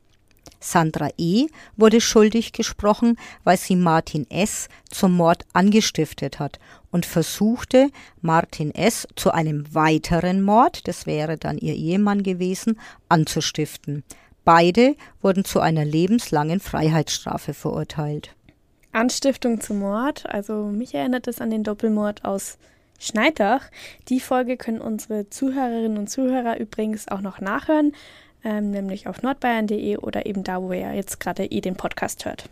Sandra 0.61 1.09
E. 1.17 1.47
wurde 1.75 1.99
schuldig 1.99 2.53
gesprochen, 2.53 3.17
weil 3.43 3.57
sie 3.57 3.75
Martin 3.75 4.25
S. 4.31 4.69
zum 4.89 5.17
Mord 5.17 5.43
angestiftet 5.51 6.39
hat 6.39 6.59
und 6.91 7.05
versuchte, 7.05 7.89
Martin 8.21 8.73
S. 8.73 9.05
zu 9.17 9.31
einem 9.31 9.65
weiteren 9.75 10.41
Mord, 10.41 10.87
das 10.87 11.05
wäre 11.07 11.37
dann 11.37 11.57
ihr 11.57 11.75
Ehemann 11.75 12.23
gewesen, 12.23 12.79
anzustiften. 13.09 14.05
Beide 14.45 14.95
wurden 15.21 15.45
zu 15.45 15.59
einer 15.59 15.85
lebenslangen 15.85 16.59
Freiheitsstrafe 16.59 17.53
verurteilt. 17.53 18.35
Anstiftung 18.91 19.59
zum 19.61 19.79
Mord, 19.79 20.25
also 20.27 20.65
mich 20.65 20.93
erinnert 20.93 21.27
es 21.27 21.41
an 21.41 21.49
den 21.49 21.63
Doppelmord 21.63 22.25
aus 22.25 22.57
Schneidach. 22.99 23.65
Die 24.09 24.19
Folge 24.19 24.55
können 24.55 24.81
unsere 24.81 25.29
Zuhörerinnen 25.29 25.97
und 25.97 26.09
Zuhörer 26.09 26.59
übrigens 26.59 27.07
auch 27.07 27.21
noch 27.21 27.39
nachhören, 27.39 27.93
ähm, 28.43 28.71
nämlich 28.71 29.07
auf 29.07 29.21
nordbayern.de 29.21 29.97
oder 29.97 30.25
eben 30.25 30.43
da, 30.43 30.61
wo 30.61 30.71
ihr 30.73 30.93
jetzt 30.93 31.19
gerade 31.19 31.45
eh 31.45 31.61
den 31.61 31.75
Podcast 31.75 32.25
hört. 32.25 32.49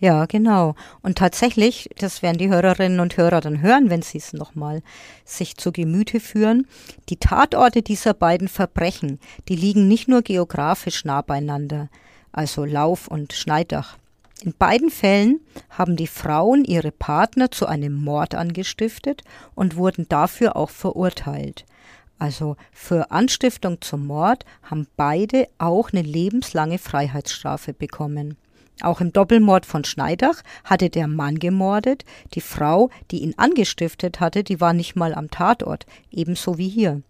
Ja, 0.00 0.26
genau. 0.26 0.74
Und 1.02 1.18
tatsächlich, 1.18 1.88
das 1.98 2.20
werden 2.20 2.38
die 2.38 2.48
Hörerinnen 2.48 3.00
und 3.00 3.16
Hörer 3.16 3.40
dann 3.40 3.62
hören, 3.62 3.90
wenn 3.90 4.02
sie 4.02 4.18
es 4.18 4.32
nochmal 4.32 4.82
sich 5.24 5.56
zu 5.56 5.72
Gemüte 5.72 6.20
führen, 6.20 6.66
die 7.08 7.16
Tatorte 7.16 7.80
dieser 7.82 8.12
beiden 8.12 8.48
Verbrechen, 8.48 9.20
die 9.48 9.56
liegen 9.56 9.88
nicht 9.88 10.08
nur 10.08 10.22
geografisch 10.22 11.04
nah 11.04 11.22
beieinander, 11.22 11.88
also 12.32 12.64
Lauf 12.64 13.08
und 13.08 13.32
Schneidach. 13.32 13.96
In 14.42 14.52
beiden 14.52 14.90
Fällen 14.90 15.40
haben 15.70 15.96
die 15.96 16.08
Frauen 16.08 16.64
ihre 16.64 16.90
Partner 16.90 17.50
zu 17.50 17.66
einem 17.66 17.94
Mord 17.94 18.34
angestiftet 18.34 19.22
und 19.54 19.76
wurden 19.76 20.06
dafür 20.08 20.56
auch 20.56 20.70
verurteilt. 20.70 21.64
Also 22.18 22.56
für 22.72 23.10
Anstiftung 23.10 23.80
zum 23.80 24.06
Mord 24.06 24.44
haben 24.62 24.86
beide 24.96 25.48
auch 25.58 25.92
eine 25.92 26.02
lebenslange 26.02 26.78
Freiheitsstrafe 26.78 27.72
bekommen. 27.72 28.36
Auch 28.80 29.00
im 29.00 29.12
Doppelmord 29.12 29.66
von 29.66 29.84
Schneidach 29.84 30.42
hatte 30.64 30.90
der 30.90 31.06
Mann 31.06 31.38
gemordet, 31.38 32.04
die 32.34 32.40
Frau, 32.40 32.90
die 33.10 33.18
ihn 33.18 33.34
angestiftet 33.36 34.20
hatte, 34.20 34.42
die 34.42 34.60
war 34.60 34.72
nicht 34.72 34.96
mal 34.96 35.14
am 35.14 35.30
Tatort, 35.30 35.86
ebenso 36.10 36.58
wie 36.58 36.68
hier. 36.68 37.02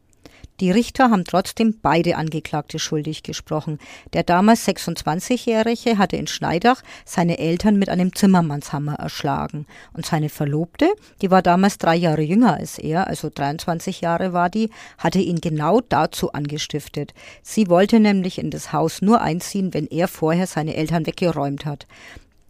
Die 0.60 0.70
Richter 0.70 1.10
haben 1.10 1.24
trotzdem 1.24 1.80
beide 1.82 2.16
Angeklagte 2.16 2.78
schuldig 2.78 3.24
gesprochen. 3.24 3.78
Der 4.12 4.22
damals 4.22 4.68
26-Jährige 4.68 5.98
hatte 5.98 6.16
in 6.16 6.28
Schneidach 6.28 6.82
seine 7.04 7.38
Eltern 7.38 7.76
mit 7.76 7.88
einem 7.88 8.14
Zimmermannshammer 8.14 8.94
erschlagen. 8.94 9.66
Und 9.94 10.06
seine 10.06 10.28
Verlobte, 10.28 10.88
die 11.22 11.32
war 11.32 11.42
damals 11.42 11.78
drei 11.78 11.96
Jahre 11.96 12.22
jünger 12.22 12.54
als 12.54 12.78
er, 12.78 13.08
also 13.08 13.30
23 13.34 14.00
Jahre 14.00 14.32
war 14.32 14.48
die, 14.48 14.70
hatte 14.96 15.18
ihn 15.18 15.40
genau 15.40 15.80
dazu 15.80 16.32
angestiftet. 16.32 17.14
Sie 17.42 17.68
wollte 17.68 17.98
nämlich 17.98 18.38
in 18.38 18.50
das 18.50 18.72
Haus 18.72 19.02
nur 19.02 19.20
einziehen, 19.20 19.74
wenn 19.74 19.88
er 19.88 20.06
vorher 20.06 20.46
seine 20.46 20.76
Eltern 20.76 21.06
weggeräumt 21.06 21.66
hat. 21.66 21.88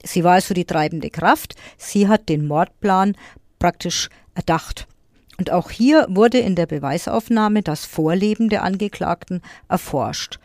Sie 0.03 0.25
war 0.25 0.35
also 0.35 0.53
die 0.53 0.67
treibende 0.67 1.09
Kraft. 1.09 1.55
Sie 1.79 2.07
hat 2.07 2.29
den 2.29 2.47
Mordplan 2.47 3.17
praktisch 3.59 4.11
erdacht. 4.35 4.87
Und 5.39 5.51
auch 5.51 5.71
hier 5.71 6.07
wurde 6.09 6.39
in 6.39 6.55
der 6.55 6.67
Beweisaufnahme 6.67 7.63
das 7.63 7.85
Vorleben 7.85 8.49
der 8.49 8.63
Angeklagten 8.63 9.43
erforscht. 9.69 10.39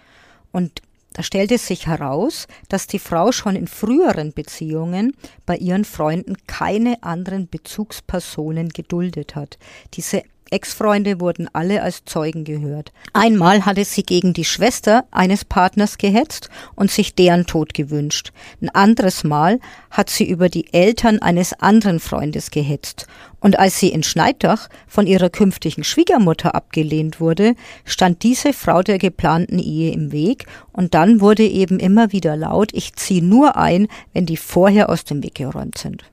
Und 0.52 0.82
da 1.14 1.24
stellte 1.24 1.58
sich 1.58 1.88
heraus, 1.88 2.48
dass 2.70 2.88
die 2.88 3.00
Frau 3.00 3.32
schon 3.32 3.56
in 3.56 3.68
früheren 3.68 4.32
Beziehungen 4.34 5.16
bei 5.46 5.58
ihren 5.58 5.86
Freunden 5.86 6.38
keine 6.48 7.04
anderen 7.04 7.48
Bezugspersonen 7.48 8.70
geduldet 8.70 9.36
hat. 9.36 9.58
Diese 9.96 10.24
Ex-Freunde 10.52 11.20
wurden 11.20 11.48
alle 11.54 11.82
als 11.84 12.06
Zeugen 12.06 12.44
gehört. 12.44 12.92
Einmal 13.14 13.66
hatte 13.66 13.86
sie 13.86 14.04
gegen 14.04 14.34
die 14.34 14.46
Schwester 14.46 15.06
eines 15.12 15.46
Partners 15.46 15.98
gehetzt 15.98 16.50
und 16.76 16.92
sich 16.92 17.16
deren 17.16 17.46
Tod 17.46 17.74
gewünscht. 17.74 18.32
Ein 18.62 18.70
anderes 18.70 19.24
Mal 19.24 19.60
hat 19.92 20.10
sie 20.10 20.30
über 20.30 20.50
die 20.50 20.74
Eltern 20.74 21.20
eines 21.20 21.54
anderen 21.54 22.00
Freundes 22.00 22.52
gehetzt. 22.52 23.08
Und 23.40 23.58
als 23.58 23.80
sie 23.80 23.90
in 23.90 24.04
Schneidach 24.04 24.70
von 24.88 25.08
ihrer 25.08 25.30
künftigen 25.30 25.84
Schwiegermutter 25.84 26.56
abgelehnt 26.56 27.20
wurde, 27.20 27.56
stand 27.86 28.24
diese 28.24 28.54
Frau 28.54 28.82
der 28.82 28.98
geplanten 28.98 29.60
Ehe 29.60 29.92
im 29.94 30.12
Weg 30.12 30.46
und 30.74 30.94
dann 30.94 31.22
wurde 31.22 31.48
eben 31.48 31.80
immer 31.80 32.12
wieder 32.12 32.36
laut, 32.36 32.72
ich 32.74 32.96
ziehe 32.96 33.24
nur 33.24 33.56
ein, 33.56 33.88
wenn 34.14 34.26
die 34.26 34.38
vorher 34.38 34.90
aus 34.90 35.06
dem 35.06 35.24
Weg 35.24 35.36
geräumt 35.36 35.78
sind 35.78 36.04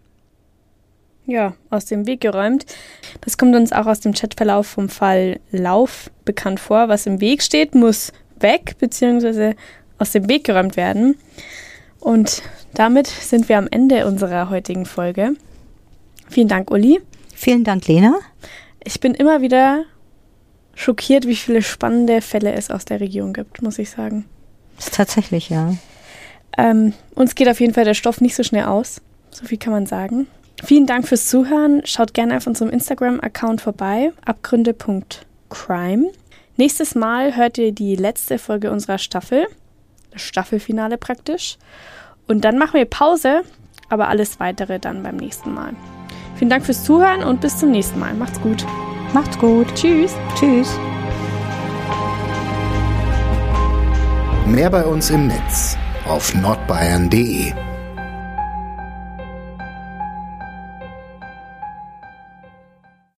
ja, 1.26 1.54
aus 1.70 1.86
dem 1.86 2.06
Weg 2.06 2.20
geräumt. 2.20 2.66
Das 3.20 3.36
kommt 3.36 3.54
uns 3.54 3.72
auch 3.72 3.86
aus 3.86 4.00
dem 4.00 4.14
Chatverlauf 4.14 4.66
vom 4.66 4.88
Fall 4.88 5.40
Lauf 5.50 6.10
bekannt 6.24 6.60
vor. 6.60 6.88
Was 6.88 7.06
im 7.06 7.20
Weg 7.20 7.42
steht, 7.42 7.74
muss 7.74 8.12
weg 8.38 8.76
bzw. 8.78 9.54
aus 9.98 10.12
dem 10.12 10.28
Weg 10.28 10.44
geräumt 10.44 10.76
werden. 10.76 11.16
Und 12.00 12.42
damit 12.74 13.06
sind 13.06 13.48
wir 13.48 13.58
am 13.58 13.68
Ende 13.70 14.06
unserer 14.06 14.50
heutigen 14.50 14.86
Folge. 14.86 15.34
Vielen 16.28 16.48
Dank, 16.48 16.70
Uli. 16.70 17.00
Vielen 17.34 17.64
Dank, 17.64 17.86
Lena. 17.88 18.14
Ich 18.84 19.00
bin 19.00 19.14
immer 19.14 19.42
wieder 19.42 19.84
schockiert, 20.74 21.26
wie 21.26 21.36
viele 21.36 21.62
spannende 21.62 22.20
Fälle 22.20 22.52
es 22.52 22.70
aus 22.70 22.84
der 22.84 23.00
Region 23.00 23.32
gibt, 23.32 23.62
muss 23.62 23.78
ich 23.78 23.90
sagen. 23.90 24.26
Tatsächlich, 24.92 25.48
ja. 25.48 25.74
Ähm, 26.58 26.92
uns 27.14 27.34
geht 27.34 27.48
auf 27.48 27.60
jeden 27.60 27.74
Fall 27.74 27.84
der 27.84 27.94
Stoff 27.94 28.20
nicht 28.20 28.36
so 28.36 28.42
schnell 28.42 28.64
aus. 28.64 29.00
So 29.30 29.46
viel 29.46 29.58
kann 29.58 29.72
man 29.72 29.86
sagen. 29.86 30.26
Vielen 30.64 30.86
Dank 30.86 31.06
fürs 31.06 31.26
Zuhören. 31.26 31.82
Schaut 31.84 32.14
gerne 32.14 32.36
auf 32.36 32.46
unserem 32.46 32.70
Instagram-Account 32.70 33.60
vorbei, 33.60 34.12
abgründe.crime. 34.24 36.10
Nächstes 36.56 36.94
Mal 36.94 37.36
hört 37.36 37.58
ihr 37.58 37.72
die 37.72 37.96
letzte 37.96 38.38
Folge 38.38 38.70
unserer 38.70 38.98
Staffel, 38.98 39.46
das 40.10 40.22
Staffelfinale 40.22 40.96
praktisch. 40.96 41.58
Und 42.26 42.44
dann 42.44 42.56
machen 42.56 42.78
wir 42.78 42.86
Pause, 42.86 43.42
aber 43.90 44.08
alles 44.08 44.40
weitere 44.40 44.78
dann 44.78 45.02
beim 45.02 45.16
nächsten 45.16 45.52
Mal. 45.52 45.74
Vielen 46.36 46.50
Dank 46.50 46.64
fürs 46.64 46.84
Zuhören 46.84 47.22
und 47.22 47.40
bis 47.40 47.58
zum 47.58 47.70
nächsten 47.70 47.98
Mal. 47.98 48.14
Macht's 48.14 48.40
gut. 48.40 48.64
Macht's 49.12 49.38
gut. 49.38 49.66
Tschüss. 49.74 50.14
Tschüss. 50.38 50.68
Mehr 54.46 54.70
bei 54.70 54.84
uns 54.84 55.10
im 55.10 55.26
Netz 55.26 55.76
auf 56.06 56.34
nordbayern.de 56.34 57.52